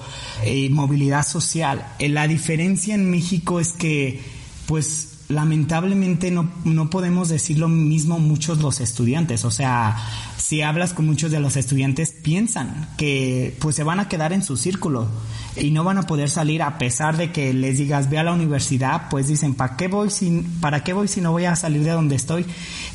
y 0.45 0.67
movilidad 0.67 1.25
social. 1.25 1.93
Eh, 1.97 2.10
la 2.10 2.27
diferencia 2.27 2.93
en 2.93 3.10
México 3.10 3.62
es 3.62 3.71
que 3.71 4.21
pues 4.65 5.11
lamentablemente 5.32 6.32
no, 6.32 6.52
no 6.63 6.89
podemos 6.89 7.30
decir 7.30 7.58
lo 7.58 7.67
mismo 7.67 8.20
muchos 8.20 8.60
los 8.60 8.80
estudiantes. 8.80 9.46
O 9.46 9.52
sea, 9.52 9.98
si 10.38 10.62
hablas 10.62 10.94
con 10.94 11.06
muchos 11.06 11.32
de 11.32 11.39
los 11.39 11.56
estudiantes, 11.56 12.12
piensan 12.12 12.89
que 12.98 13.56
pues 13.60 13.76
se 13.76 13.84
van 13.84 14.00
a 14.00 14.10
quedar 14.10 14.34
en 14.34 14.44
su 14.44 14.58
círculo 14.58 15.08
y 15.56 15.72
no 15.72 15.84
van 15.84 15.98
a 15.98 16.04
poder 16.04 16.30
salir 16.30 16.62
a 16.62 16.78
pesar 16.78 17.17
de 17.17 17.32
que 17.32 17.54
les 17.54 17.78
digas 17.78 18.10
ve 18.10 18.17
a 18.17 18.24
la 18.24 18.34
universidad, 18.34 19.10
pues 19.10 19.28
dicen, 19.28 19.54
¿para 19.54 19.78
qué 19.78 19.88
voy 19.88 20.10
si, 20.10 20.44
para 20.60 20.84
qué 20.84 20.94
voy 20.94 21.08
si 21.08 21.22
no 21.22 21.32
voy 21.32 21.46
a 21.46 21.56
salir 21.56 21.84
de 21.84 21.91
donde 21.91 22.15
estoy? 22.15 22.46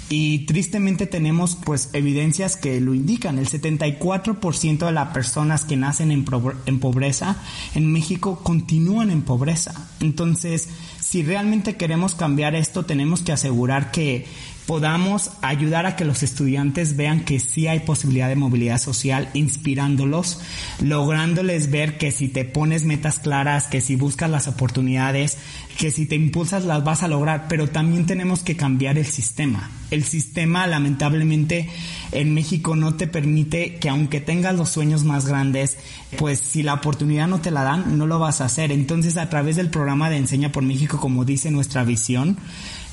Y 0.09 0.47
tristemente 0.47 1.07
tenemos 1.07 1.57
pues 1.57 1.91
evidencias 1.93 2.57
que 2.57 2.81
lo 2.81 2.95
indican. 2.95 3.39
El 3.39 3.49
74% 3.49 4.87
de 4.87 4.93
las 4.93 5.09
personas 5.09 5.65
que 5.65 5.77
nacen 5.77 6.13
en, 6.13 6.25
en 6.67 6.81
pobreza 6.81 7.37
en 7.75 7.91
México 7.93 8.41
continúan 8.43 9.11
en 9.11 9.23
pobreza. 9.23 9.89
Entonces, 10.01 10.69
si 11.09 11.23
realmente 11.23 11.77
queremos 11.77 12.17
cambiar 12.17 12.57
esto, 12.57 12.85
tenemos 12.85 13.23
que 13.23 13.31
asegurar 13.31 13.93
que 13.93 14.27
podamos 14.67 15.31
ayudar 15.41 15.87
a 15.87 15.95
que 15.95 16.05
los 16.05 16.25
estudiantes 16.25 16.97
vean 16.97 17.25
que 17.25 17.39
sí 17.39 17.69
hay 17.69 17.79
posibilidad 17.79 18.29
de 18.29 18.35
movilidad 18.35 18.79
social, 18.79 19.31
inspirándolos, 19.33 20.41
lográndoles 20.83 21.71
ver 21.71 21.97
que 21.97 22.11
si 22.11 22.27
te 22.27 22.45
pones 22.45 22.85
metas 22.85 23.21
claras, 23.21 23.69
que 23.69 23.81
si 23.81 23.95
buscas 23.95 24.29
las 24.29 24.49
oportunidades, 24.49 25.39
que 25.79 25.93
si 25.93 26.07
te 26.07 26.17
impulsas 26.17 26.65
las 26.65 26.83
vas 26.83 27.05
a 27.05 27.09
lograr, 27.09 27.47
pero 27.49 27.69
también 27.69 28.07
tenemos 28.07 28.43
que 28.43 28.57
cambiar 28.57 28.99
el 28.99 29.07
sistema. 29.07 29.71
El 29.93 30.03
sistema 30.03 30.67
lamentablemente 30.67 31.71
en 32.13 32.35
México 32.35 32.77
no 32.77 32.95
te 32.95 33.07
permite 33.07 33.77
que 33.77 33.89
aunque 33.89 34.21
tengas 34.21 34.55
los 34.55 34.71
sueños 34.71 35.05
más 35.05 35.27
grandes, 35.27 35.77
pues 36.19 36.41
si 36.41 36.63
la 36.63 36.75
oportunidad 36.75 37.29
no 37.29 37.41
te 37.41 37.51
la 37.51 37.63
dan, 37.63 37.99
no 37.99 38.07
lo 38.07 38.19
vas 38.19 38.41
a 38.41 38.47
hacer. 38.47 38.73
Entonces 38.73 39.17
a 39.17 39.29
través 39.29 39.57
del 39.57 39.71
programa 39.71 40.11
de 40.11 40.17
Enseña 40.17 40.53
por 40.53 40.63
México, 40.63 40.99
como 41.01 41.25
dice 41.25 41.51
nuestra 41.51 41.85
visión, 41.85 42.37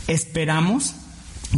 esperamos 0.07 0.95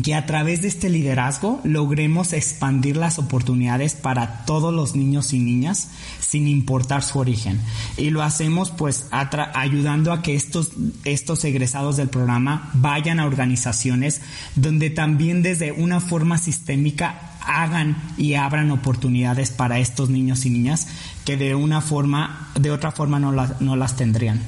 que 0.04 0.14
a 0.14 0.26
través 0.26 0.62
de 0.62 0.68
este 0.68 0.90
liderazgo 0.90 1.62
logremos 1.64 2.34
expandir 2.34 2.98
las 2.98 3.18
oportunidades 3.18 3.94
para 3.94 4.46
todos 4.46 4.74
los 4.74 4.96
niños 4.96 5.34
y 5.34 5.40
niñas 5.40 5.90
sin 6.20 6.48
importar 6.48 7.04
su 7.04 7.20
origen. 7.20 7.62
Y 7.98 8.10
lo 8.10 8.22
hacemos 8.22 8.72
pues 8.72 9.08
ayudando 9.12 10.12
a 10.12 10.22
que 10.22 10.36
estos, 10.36 10.72
estos 11.06 11.44
egresados 11.46 11.98
del 11.98 12.10
programa 12.10 12.72
vayan 12.74 13.20
a 13.20 13.26
organizaciones 13.26 14.22
donde 14.56 14.90
también 14.90 15.42
desde 15.42 15.72
una 15.72 16.02
forma 16.02 16.38
sistémica 16.38 17.35
hagan 17.46 17.96
y 18.18 18.36
abran 18.36 18.72
oportunidades 18.72 19.52
para 19.52 19.80
estos 19.80 20.10
niños 20.10 20.46
y 20.46 20.50
niñas 20.50 20.88
que 21.26 21.38
de 21.38 21.56
una 21.56 21.82
forma, 21.82 22.52
de 22.60 22.72
otra 22.72 22.92
forma 22.92 23.20
no, 23.20 23.32
no 23.32 23.76
las 23.76 23.96
tendrían. 23.96 24.42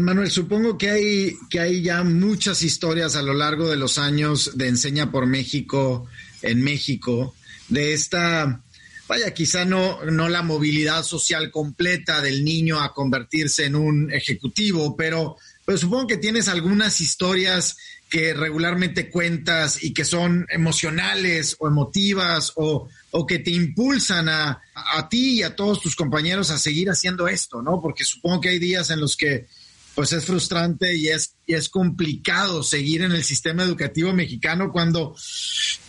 Manuel, 0.00 0.30
supongo 0.30 0.76
que 0.76 0.90
hay, 0.90 1.36
que 1.48 1.60
hay 1.60 1.82
ya 1.82 2.02
muchas 2.02 2.62
historias 2.62 3.14
a 3.16 3.22
lo 3.22 3.34
largo 3.34 3.68
de 3.68 3.76
los 3.76 3.98
años 3.98 4.52
de 4.56 4.68
Enseña 4.68 5.10
por 5.10 5.26
México 5.26 6.06
en 6.42 6.62
México 6.62 7.34
de 7.68 7.94
esta, 7.94 8.60
vaya, 9.08 9.32
quizá 9.32 9.64
no, 9.64 10.04
no 10.04 10.28
la 10.28 10.42
movilidad 10.42 11.02
social 11.04 11.50
completa 11.50 12.20
del 12.20 12.44
niño 12.44 12.80
a 12.80 12.92
convertirse 12.92 13.66
en 13.66 13.76
un 13.76 14.12
ejecutivo, 14.12 14.96
pero, 14.96 15.36
pero 15.64 15.78
supongo 15.78 16.08
que 16.08 16.16
tienes 16.16 16.48
algunas 16.48 17.00
historias 17.00 17.76
que 18.14 18.32
regularmente 18.32 19.10
cuentas 19.10 19.82
y 19.82 19.92
que 19.92 20.04
son 20.04 20.46
emocionales 20.48 21.56
o 21.58 21.66
emotivas 21.66 22.52
o, 22.54 22.88
o 23.10 23.26
que 23.26 23.40
te 23.40 23.50
impulsan 23.50 24.28
a, 24.28 24.62
a, 24.72 25.08
ti 25.08 25.40
y 25.40 25.42
a 25.42 25.56
todos 25.56 25.80
tus 25.80 25.96
compañeros 25.96 26.52
a 26.52 26.58
seguir 26.58 26.88
haciendo 26.90 27.26
esto, 27.26 27.60
¿no? 27.60 27.82
Porque 27.82 28.04
supongo 28.04 28.42
que 28.42 28.50
hay 28.50 28.60
días 28.60 28.90
en 28.90 29.00
los 29.00 29.16
que 29.16 29.48
pues 29.96 30.12
es 30.12 30.26
frustrante 30.26 30.96
y 30.96 31.08
es, 31.08 31.34
y 31.44 31.54
es 31.54 31.68
complicado 31.68 32.62
seguir 32.62 33.02
en 33.02 33.10
el 33.10 33.24
sistema 33.24 33.64
educativo 33.64 34.12
mexicano 34.12 34.70
cuando 34.70 35.16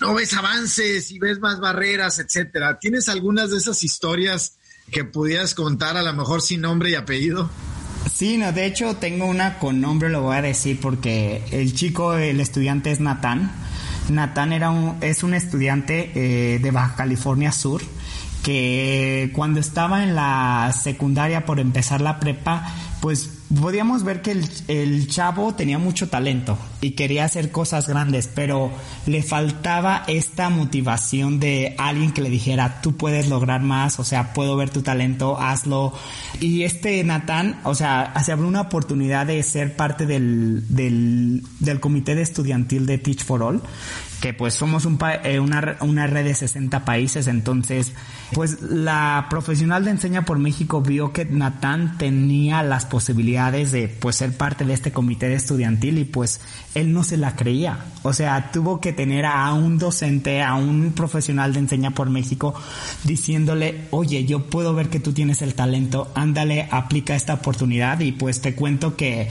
no 0.02 0.16
ves 0.16 0.34
avances 0.34 1.12
y 1.12 1.20
ves 1.20 1.38
más 1.38 1.60
barreras, 1.60 2.18
etcétera. 2.18 2.80
¿Tienes 2.80 3.08
algunas 3.08 3.52
de 3.52 3.58
esas 3.58 3.84
historias 3.84 4.58
que 4.92 5.04
pudieras 5.04 5.54
contar 5.54 5.96
a 5.96 6.02
lo 6.02 6.14
mejor 6.14 6.42
sin 6.42 6.62
nombre 6.62 6.90
y 6.90 6.96
apellido? 6.96 7.52
Sí, 8.12 8.38
no, 8.38 8.52
de 8.52 8.66
hecho 8.66 8.96
tengo 8.96 9.26
una 9.26 9.60
con 9.60 9.82
nombre, 9.82 10.10
lo 10.10 10.22
voy 10.22 10.38
a 10.38 10.42
decir 10.42 10.80
porque 10.80 11.44
el 11.52 11.74
chico, 11.74 12.16
el 12.16 12.40
estudiante 12.40 12.92
es 12.92 13.00
Natán. 13.00 13.52
Natán 14.10 14.54
era 14.54 14.70
un, 14.70 14.98
es 15.02 15.24
un 15.24 15.34
estudiante 15.34 16.12
eh, 16.16 16.60
de 16.60 16.72
Baja 16.72 16.96
California 16.96 17.52
Sur 17.52 17.82
que 18.44 19.32
cuando 19.34 19.60
estaba 19.60 20.04
en 20.04 20.14
la 20.14 20.72
secundaria 20.72 21.46
por 21.46 21.60
empezar 21.60 22.00
la 22.00 22.20
prepa, 22.20 22.72
pues 23.02 23.32
podíamos 23.62 24.04
ver 24.04 24.22
que 24.22 24.32
el, 24.68 25.08
chavo 25.08 25.54
tenía 25.54 25.78
mucho 25.78 26.10
talento 26.10 26.58
y 26.82 26.92
quería 26.92 27.26
hacer 27.26 27.52
cosas 27.52 27.88
grandes, 27.88 28.30
pero 28.34 28.72
le 29.06 29.24
faltaba 29.24 30.04
esta 30.08 30.50
motivación 30.50 31.40
de 31.40 31.76
alguien 31.78 32.12
que 32.12 32.22
le 32.22 32.30
dijera, 32.30 32.82
tú 32.82 32.96
puedes 32.96 33.30
lograr 33.30 33.62
más, 33.62 34.00
o 34.00 34.04
sea, 34.04 34.34
puedo 34.34 34.56
ver 34.56 34.70
tu 34.70 34.82
talento, 34.82 35.40
hazlo. 35.40 35.94
Y 36.40 36.64
este 36.64 37.04
Natán, 37.04 37.60
o 37.64 37.76
sea, 37.76 38.14
se 38.24 38.32
abrió 38.32 38.48
una 38.48 38.62
oportunidad 38.62 39.26
de 39.28 39.42
ser 39.44 39.76
parte 39.76 40.06
del, 40.06 40.66
del, 40.70 41.44
del 41.60 41.80
comité 41.80 42.16
de 42.16 42.24
estudiantil 42.24 42.86
de 42.86 42.98
Teach 42.98 43.24
for 43.24 43.44
All 43.44 43.62
que 44.26 44.34
pues 44.34 44.56
somos 44.56 44.86
un 44.86 44.98
eh, 45.24 45.40
una, 45.40 45.78
una, 45.82 46.08
red 46.08 46.24
de 46.24 46.34
60 46.34 46.84
países, 46.84 47.28
entonces 47.28 47.94
pues 48.34 48.60
la 48.60 49.28
profesional 49.30 49.86
de 49.86 49.92
Enseña 49.92 50.26
por 50.26 50.40
México 50.40 50.82
vio 50.82 51.14
que 51.14 51.26
Natán 51.26 52.00
tenía 52.00 52.64
las 52.64 52.88
posibilidades 52.88 53.72
de 53.72 53.88
pues 53.88 54.16
ser 54.16 54.36
parte 54.36 54.66
de 54.66 54.74
este 54.74 54.92
comité 54.92 55.32
estudiantil 55.32 56.00
y 56.00 56.06
pues 56.06 56.42
él 56.74 56.92
no 56.92 57.04
se 57.04 57.18
la 57.18 57.36
creía, 57.36 57.86
o 58.02 58.14
sea, 58.14 58.50
tuvo 58.52 58.82
que 58.82 58.94
tener 58.94 59.28
a 59.28 59.54
un 59.54 59.78
docente, 59.78 60.42
a 60.42 60.56
un 60.56 60.94
profesional 60.94 61.54
de 61.54 61.60
Enseña 61.60 61.92
por 61.92 62.10
México 62.10 62.56
diciéndole, 63.04 63.82
oye, 63.92 64.26
yo 64.26 64.48
puedo 64.48 64.74
ver 64.74 64.90
que 64.90 65.00
tú 65.00 65.14
tienes 65.14 65.44
el 65.44 65.54
talento, 65.54 66.12
ándale, 66.16 66.68
aplica 66.72 67.16
esta 67.16 67.36
oportunidad 67.36 68.00
y 68.00 68.12
pues 68.12 68.42
te 68.42 68.56
cuento 68.56 68.96
que 68.96 69.30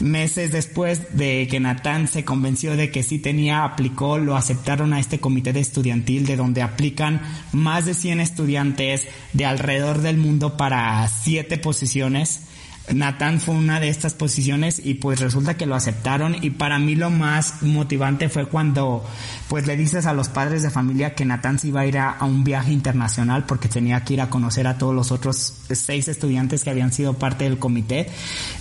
meses 0.00 0.50
después 0.50 1.16
de 1.16 1.46
que 1.48 1.60
Natán 1.60 2.08
se 2.08 2.24
convenció 2.24 2.76
de 2.76 2.90
que 2.90 3.04
sí 3.04 3.20
tenía, 3.20 3.62
aplicó 3.62 4.18
lo 4.18 4.31
aceptaron 4.36 4.92
a 4.92 5.00
este 5.00 5.20
comité 5.20 5.52
de 5.52 5.60
estudiantil 5.60 6.26
de 6.26 6.36
donde 6.36 6.62
aplican 6.62 7.20
más 7.52 7.84
de 7.84 7.94
100 7.94 8.20
estudiantes 8.20 9.08
de 9.32 9.44
alrededor 9.44 10.00
del 10.00 10.16
mundo 10.16 10.56
para 10.56 11.06
siete 11.08 11.58
posiciones 11.58 12.42
Natán 12.90 13.40
fue 13.40 13.54
una 13.54 13.78
de 13.78 13.88
estas 13.88 14.14
posiciones 14.14 14.84
y 14.84 14.94
pues 14.94 15.20
resulta 15.20 15.56
que 15.56 15.66
lo 15.66 15.76
aceptaron 15.76 16.36
y 16.42 16.50
para 16.50 16.78
mí 16.80 16.96
lo 16.96 17.10
más 17.10 17.62
motivante 17.62 18.28
fue 18.28 18.46
cuando 18.46 19.04
pues 19.48 19.66
le 19.66 19.76
dices 19.76 20.06
a 20.06 20.12
los 20.12 20.28
padres 20.28 20.62
de 20.62 20.70
familia 20.70 21.14
que 21.14 21.24
Natán 21.24 21.60
se 21.60 21.68
iba 21.68 21.82
a 21.82 21.86
ir 21.86 21.98
a, 21.98 22.18
un 22.22 22.42
viaje 22.42 22.72
internacional 22.72 23.44
porque 23.46 23.68
tenía 23.68 24.02
que 24.04 24.14
ir 24.14 24.20
a 24.20 24.30
conocer 24.30 24.66
a 24.66 24.78
todos 24.78 24.94
los 24.94 25.12
otros 25.12 25.54
seis 25.70 26.08
estudiantes 26.08 26.64
que 26.64 26.70
habían 26.70 26.92
sido 26.92 27.14
parte 27.14 27.44
del 27.44 27.58
comité 27.58 28.08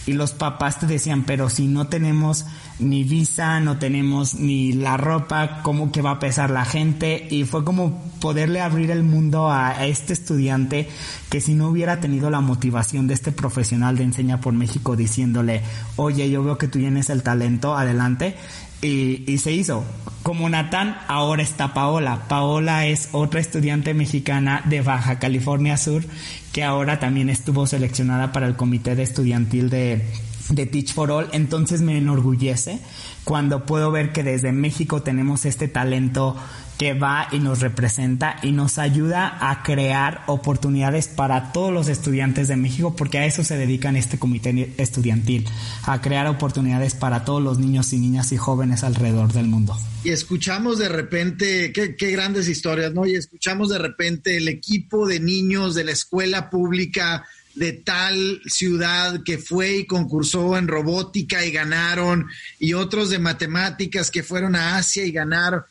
y 0.05 0.13
los 0.13 0.33
papás 0.33 0.79
te 0.79 0.85
decían 0.85 1.23
pero 1.23 1.49
si 1.49 1.67
no 1.67 1.87
tenemos 1.87 2.45
ni 2.77 3.03
visa, 3.03 3.59
no 3.59 3.77
tenemos 3.77 4.35
ni 4.35 4.73
la 4.73 4.97
ropa, 4.97 5.61
¿cómo 5.61 5.91
que 5.91 6.01
va 6.01 6.11
a 6.11 6.19
pesar 6.19 6.49
la 6.49 6.65
gente? 6.65 7.27
Y 7.29 7.43
fue 7.43 7.63
como 7.63 8.03
poderle 8.19 8.59
abrir 8.59 8.91
el 8.91 9.03
mundo 9.03 9.51
a 9.51 9.85
este 9.85 10.13
estudiante 10.13 10.89
que 11.31 11.39
si 11.39 11.55
no 11.55 11.69
hubiera 11.69 12.01
tenido 12.01 12.29
la 12.29 12.41
motivación 12.41 13.07
de 13.07 13.13
este 13.13 13.31
profesional 13.31 13.97
de 13.97 14.03
enseña 14.03 14.41
por 14.41 14.51
México 14.51 14.97
diciéndole, 14.97 15.61
oye, 15.95 16.29
yo 16.29 16.43
veo 16.43 16.57
que 16.57 16.67
tú 16.67 16.77
tienes 16.77 17.09
el 17.09 17.23
talento, 17.23 17.77
adelante. 17.77 18.35
Y, 18.81 19.37
se 19.37 19.53
hizo. 19.53 19.85
Como 20.23 20.49
Natán, 20.49 20.97
ahora 21.07 21.41
está 21.41 21.73
Paola. 21.73 22.27
Paola 22.27 22.85
es 22.87 23.09
otra 23.13 23.39
estudiante 23.39 23.93
mexicana 23.93 24.61
de 24.65 24.81
Baja 24.81 25.19
California 25.19 25.77
Sur 25.77 26.03
que 26.51 26.63
ahora 26.63 26.99
también 26.99 27.29
estuvo 27.29 27.65
seleccionada 27.65 28.33
para 28.33 28.47
el 28.47 28.57
comité 28.57 28.95
de 28.95 29.03
estudiantil 29.03 29.69
de, 29.69 30.05
de 30.49 30.65
Teach 30.65 30.93
for 30.93 31.11
All. 31.11 31.29
Entonces 31.31 31.81
me 31.81 31.97
enorgullece 31.97 32.79
cuando 33.23 33.65
puedo 33.65 33.89
ver 33.91 34.11
que 34.11 34.23
desde 34.23 34.51
México 34.51 35.01
tenemos 35.01 35.45
este 35.45 35.69
talento 35.69 36.35
que 36.81 36.95
va 36.95 37.27
y 37.31 37.37
nos 37.37 37.59
representa 37.59 38.37
y 38.41 38.53
nos 38.53 38.79
ayuda 38.79 39.37
a 39.39 39.61
crear 39.61 40.23
oportunidades 40.25 41.07
para 41.07 41.51
todos 41.51 41.71
los 41.71 41.87
estudiantes 41.87 42.47
de 42.47 42.55
México, 42.55 42.95
porque 42.95 43.19
a 43.19 43.27
eso 43.27 43.43
se 43.43 43.55
dedican 43.55 43.95
este 43.95 44.17
comité 44.17 44.73
estudiantil, 44.79 45.47
a 45.83 46.01
crear 46.01 46.25
oportunidades 46.25 46.95
para 46.95 47.23
todos 47.23 47.39
los 47.39 47.59
niños 47.59 47.93
y 47.93 47.99
niñas 47.99 48.31
y 48.31 48.37
jóvenes 48.37 48.83
alrededor 48.83 49.31
del 49.31 49.45
mundo. 49.45 49.77
Y 50.03 50.09
escuchamos 50.09 50.79
de 50.79 50.89
repente, 50.89 51.71
qué, 51.71 51.95
qué 51.95 52.09
grandes 52.09 52.47
historias, 52.47 52.91
¿no? 52.95 53.05
Y 53.05 53.13
escuchamos 53.13 53.69
de 53.69 53.77
repente 53.77 54.37
el 54.37 54.47
equipo 54.47 55.07
de 55.07 55.19
niños 55.19 55.75
de 55.75 55.83
la 55.83 55.91
escuela 55.91 56.49
pública 56.49 57.27
de 57.53 57.73
tal 57.73 58.41
ciudad 58.47 59.21
que 59.23 59.37
fue 59.37 59.77
y 59.77 59.85
concursó 59.85 60.57
en 60.57 60.67
robótica 60.67 61.45
y 61.45 61.51
ganaron, 61.51 62.25
y 62.57 62.73
otros 62.73 63.11
de 63.11 63.19
matemáticas 63.19 64.09
que 64.09 64.23
fueron 64.23 64.55
a 64.55 64.77
Asia 64.77 65.05
y 65.05 65.11
ganaron 65.11 65.61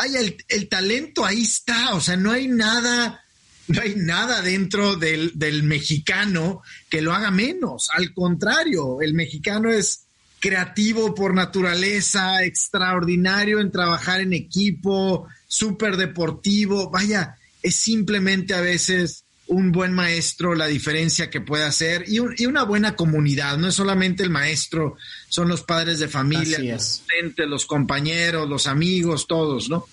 vaya, 0.00 0.20
el, 0.48 0.68
talento 0.68 1.26
ahí 1.26 1.42
está, 1.42 1.94
o 1.94 2.00
sea, 2.00 2.16
no 2.16 2.32
hay 2.32 2.48
nada, 2.48 3.22
no 3.68 3.82
hay 3.82 3.96
nada 3.96 4.40
dentro 4.40 4.96
del, 4.96 5.32
del 5.34 5.62
mexicano 5.62 6.62
que 6.88 7.02
lo 7.02 7.12
haga 7.12 7.30
menos, 7.30 7.90
al 7.92 8.14
contrario, 8.14 9.02
el 9.02 9.12
mexicano 9.12 9.70
es 9.70 10.06
creativo 10.38 11.14
por 11.14 11.34
naturaleza, 11.34 12.42
extraordinario 12.44 13.60
en 13.60 13.70
trabajar 13.70 14.22
en 14.22 14.32
equipo, 14.32 15.28
súper 15.46 15.98
deportivo, 15.98 16.88
vaya, 16.88 17.36
es 17.62 17.76
simplemente 17.76 18.54
a 18.54 18.62
veces 18.62 19.24
un 19.50 19.72
buen 19.72 19.92
maestro 19.92 20.54
la 20.54 20.68
diferencia 20.68 21.28
que 21.28 21.40
puede 21.40 21.64
hacer 21.64 22.04
y, 22.06 22.20
una 22.20 22.62
buena 22.62 22.94
comunidad. 22.94 23.58
No 23.58 23.66
es 23.66 23.74
solamente 23.74 24.22
el 24.22 24.30
maestro, 24.30 24.96
son 25.28 25.48
los 25.48 25.62
padres 25.62 25.98
de 25.98 26.06
familia, 26.06 26.58
los 26.60 27.02
los 27.36 27.66
compañeros, 27.66 28.48
los 28.48 28.68
amigos, 28.68 29.26
todos, 29.26 29.68
¿no? 29.68 29.86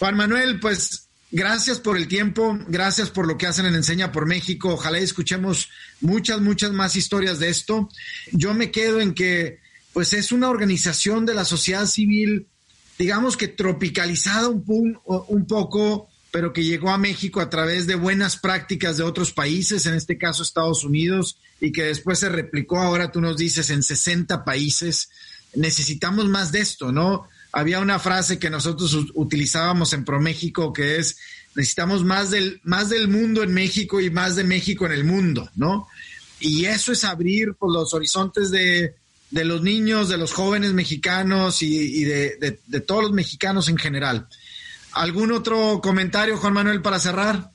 Juan 0.00 0.16
Manuel, 0.16 0.58
pues 0.58 1.08
gracias 1.30 1.78
por 1.78 1.96
el 1.96 2.08
tiempo, 2.08 2.58
gracias 2.66 3.08
por 3.10 3.28
lo 3.28 3.38
que 3.38 3.46
hacen 3.46 3.66
en 3.66 3.76
Enseña 3.76 4.10
por 4.10 4.26
México. 4.26 4.70
Ojalá 4.70 4.98
escuchemos 4.98 5.68
muchas, 6.00 6.40
muchas 6.40 6.72
más 6.72 6.96
historias 6.96 7.38
de 7.38 7.50
esto. 7.50 7.88
Yo 8.32 8.52
me 8.52 8.72
quedo 8.72 9.00
en 9.00 9.14
que, 9.14 9.60
pues 9.92 10.12
es 10.12 10.32
una 10.32 10.50
organización 10.50 11.24
de 11.24 11.34
la 11.34 11.44
sociedad 11.44 11.86
civil, 11.86 12.48
digamos 12.98 13.36
que 13.36 13.46
tropicalizada 13.46 14.48
un, 14.48 14.98
un 15.04 15.46
poco 15.46 16.08
pero 16.36 16.52
que 16.52 16.64
llegó 16.64 16.90
a 16.90 16.98
México 16.98 17.40
a 17.40 17.48
través 17.48 17.86
de 17.86 17.94
buenas 17.94 18.36
prácticas 18.36 18.98
de 18.98 19.04
otros 19.04 19.32
países, 19.32 19.86
en 19.86 19.94
este 19.94 20.18
caso 20.18 20.42
Estados 20.42 20.84
Unidos, 20.84 21.38
y 21.62 21.72
que 21.72 21.84
después 21.84 22.18
se 22.18 22.28
replicó, 22.28 22.78
ahora 22.78 23.10
tú 23.10 23.22
nos 23.22 23.38
dices, 23.38 23.70
en 23.70 23.82
60 23.82 24.44
países. 24.44 25.08
Necesitamos 25.54 26.28
más 26.28 26.52
de 26.52 26.58
esto, 26.58 26.92
¿no? 26.92 27.26
Había 27.52 27.80
una 27.80 27.98
frase 27.98 28.38
que 28.38 28.50
nosotros 28.50 28.94
utilizábamos 29.14 29.94
en 29.94 30.04
ProMéxico 30.04 30.74
que 30.74 30.98
es, 30.98 31.16
necesitamos 31.54 32.04
más 32.04 32.30
del, 32.30 32.60
más 32.64 32.90
del 32.90 33.08
mundo 33.08 33.42
en 33.42 33.54
México 33.54 33.98
y 34.02 34.10
más 34.10 34.36
de 34.36 34.44
México 34.44 34.84
en 34.84 34.92
el 34.92 35.04
mundo, 35.04 35.48
¿no? 35.56 35.88
Y 36.38 36.66
eso 36.66 36.92
es 36.92 37.04
abrir 37.04 37.54
por 37.54 37.72
los 37.72 37.94
horizontes 37.94 38.50
de, 38.50 38.94
los 39.30 39.62
niños, 39.62 40.10
de 40.10 40.18
los 40.18 40.34
jóvenes 40.34 40.74
mexicanos 40.74 41.62
y, 41.62 42.04
de 42.04 42.80
todos 42.86 43.04
los 43.04 43.12
mexicanos 43.12 43.70
en 43.70 43.78
general. 43.78 44.28
¿Algún 44.96 45.30
otro 45.30 45.82
comentario, 45.82 46.38
Juan 46.38 46.54
Manuel, 46.54 46.80
para 46.80 46.98
cerrar? 46.98 47.50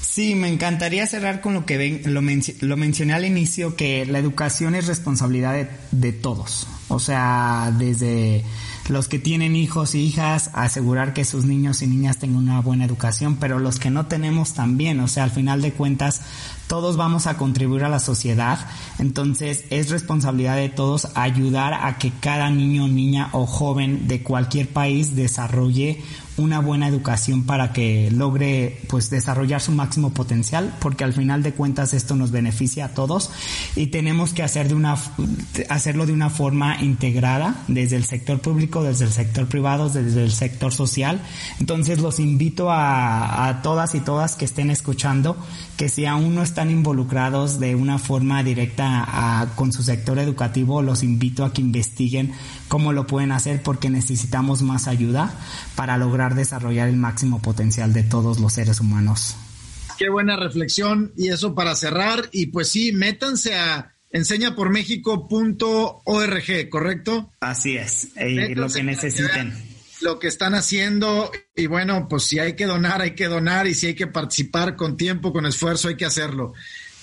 Sí, 0.00 0.34
me 0.34 0.48
encantaría 0.48 1.06
cerrar 1.06 1.40
con 1.40 1.54
lo 1.54 1.64
que 1.64 1.76
ven, 1.76 2.02
lo, 2.06 2.22
mencioné 2.76 3.12
al 3.12 3.24
inicio, 3.24 3.76
que 3.76 4.04
la 4.04 4.18
educación 4.18 4.74
es 4.74 4.88
responsabilidad 4.88 5.68
de, 5.92 6.12
todos. 6.12 6.66
O 6.88 6.98
sea, 6.98 7.72
desde 7.78 8.44
los 8.88 9.06
que 9.06 9.20
tienen 9.20 9.54
hijos 9.54 9.94
y 9.94 10.00
hijas, 10.00 10.50
asegurar 10.54 11.12
que 11.12 11.24
sus 11.24 11.44
niños 11.44 11.82
y 11.82 11.86
niñas 11.86 12.18
tengan 12.18 12.38
una 12.38 12.60
buena 12.60 12.84
educación, 12.84 13.36
pero 13.36 13.60
los 13.60 13.78
que 13.78 13.90
no 13.90 14.06
tenemos 14.06 14.54
también. 14.54 14.98
O 14.98 15.06
sea, 15.06 15.22
al 15.22 15.30
final 15.30 15.62
de 15.62 15.72
cuentas, 15.72 16.22
todos 16.66 16.96
vamos 16.96 17.28
a 17.28 17.36
contribuir 17.36 17.84
a 17.84 17.88
la 17.88 18.00
sociedad. 18.00 18.58
Entonces, 18.98 19.66
es 19.70 19.90
responsabilidad 19.90 20.56
de 20.56 20.68
todos 20.68 21.08
ayudar 21.14 21.74
a 21.74 21.98
que 21.98 22.10
cada 22.10 22.50
niño, 22.50 22.88
niña 22.88 23.28
o 23.32 23.46
joven 23.46 24.08
de 24.08 24.24
cualquier 24.24 24.68
país 24.68 25.14
desarrolle 25.14 26.02
una 26.36 26.60
buena 26.60 26.88
educación 26.88 27.44
para 27.44 27.72
que 27.72 28.10
logre 28.10 28.80
pues 28.88 29.10
desarrollar 29.10 29.60
su 29.60 29.72
máximo 29.72 30.10
potencial, 30.10 30.74
porque 30.80 31.04
al 31.04 31.12
final 31.12 31.42
de 31.42 31.52
cuentas 31.52 31.94
esto 31.94 32.16
nos 32.16 32.30
beneficia 32.30 32.86
a 32.86 32.88
todos 32.88 33.30
y 33.74 33.88
tenemos 33.88 34.32
que 34.32 34.42
hacer 34.42 34.68
de 34.68 34.74
una 34.74 34.96
hacerlo 35.68 36.06
de 36.06 36.12
una 36.12 36.30
forma 36.30 36.82
integrada 36.82 37.64
desde 37.68 37.96
el 37.96 38.04
sector 38.04 38.40
público, 38.40 38.82
desde 38.82 39.04
el 39.04 39.12
sector 39.12 39.46
privado, 39.46 39.88
desde 39.88 40.24
el 40.24 40.32
sector 40.32 40.72
social. 40.72 41.20
Entonces 41.60 42.00
los 42.00 42.20
invito 42.20 42.70
a, 42.70 43.48
a 43.48 43.62
todas 43.62 43.94
y 43.94 44.00
todas 44.00 44.36
que 44.36 44.44
estén 44.44 44.70
escuchando 44.70 45.36
que 45.76 45.88
si 45.88 46.06
aún 46.06 46.34
no 46.34 46.42
están 46.42 46.70
involucrados 46.70 47.60
de 47.60 47.74
una 47.74 47.98
forma 47.98 48.42
directa 48.42 49.48
con 49.54 49.72
su 49.72 49.82
sector 49.82 50.18
educativo, 50.18 50.82
los 50.82 51.02
invito 51.02 51.44
a 51.44 51.52
que 51.52 51.60
investiguen 51.60 52.32
cómo 52.68 52.92
lo 52.92 53.06
pueden 53.06 53.32
hacer 53.32 53.62
porque 53.62 53.90
necesitamos 53.90 54.62
más 54.62 54.88
ayuda 54.88 55.34
para 55.74 55.98
lograr 55.98 56.25
desarrollar 56.34 56.88
el 56.88 56.96
máximo 56.96 57.40
potencial 57.40 57.92
de 57.92 58.02
todos 58.02 58.40
los 58.40 58.54
seres 58.54 58.80
humanos. 58.80 59.36
Qué 59.98 60.10
buena 60.10 60.36
reflexión 60.36 61.12
y 61.16 61.28
eso 61.28 61.54
para 61.54 61.74
cerrar 61.74 62.28
y 62.32 62.46
pues 62.46 62.68
sí, 62.68 62.92
métanse 62.92 63.54
a 63.54 63.94
enseñapormexico.org, 64.10 66.68
¿correcto? 66.70 67.32
Así 67.40 67.76
es, 67.76 68.08
lo 68.54 68.68
que 68.68 68.82
necesiten 68.82 69.76
lo 70.00 70.18
que 70.18 70.28
están 70.28 70.54
haciendo 70.54 71.30
y 71.54 71.66
bueno, 71.66 72.08
pues 72.08 72.24
si 72.24 72.38
hay 72.38 72.54
que 72.54 72.66
donar, 72.66 73.02
hay 73.02 73.14
que 73.14 73.28
donar 73.28 73.66
y 73.66 73.74
si 73.74 73.88
hay 73.88 73.94
que 73.94 74.06
participar 74.06 74.76
con 74.76 74.96
tiempo, 74.96 75.32
con 75.32 75.46
esfuerzo, 75.46 75.88
hay 75.88 75.96
que 75.96 76.04
hacerlo. 76.04 76.52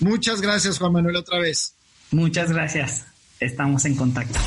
Muchas 0.00 0.40
gracias, 0.40 0.78
Juan 0.78 0.92
Manuel, 0.92 1.16
otra 1.16 1.38
vez. 1.38 1.74
Muchas 2.10 2.52
gracias. 2.52 3.04
Estamos 3.40 3.84
en 3.84 3.96
contacto. 3.96 4.38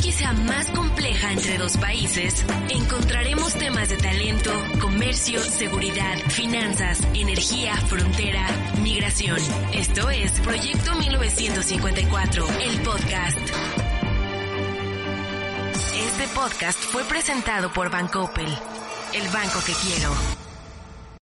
Quizá 0.00 0.32
más 0.32 0.70
compleja 0.70 1.32
entre 1.32 1.58
dos 1.58 1.76
países, 1.76 2.44
encontraremos 2.70 3.52
temas 3.54 3.88
de 3.88 3.96
talento, 3.96 4.50
comercio, 4.80 5.40
seguridad, 5.40 6.16
finanzas, 6.28 7.00
energía, 7.14 7.74
frontera, 7.76 8.46
migración. 8.82 9.38
Esto 9.72 10.08
es 10.10 10.32
Proyecto 10.40 10.94
1954, 10.94 12.46
el 12.60 12.80
podcast. 12.82 13.38
Este 15.94 16.28
podcast 16.34 16.78
fue 16.78 17.04
presentado 17.04 17.72
por 17.72 17.90
Bancoppel, 17.90 18.48
el 19.14 19.28
banco 19.30 19.60
que 19.66 19.72
quiero. 19.72 20.47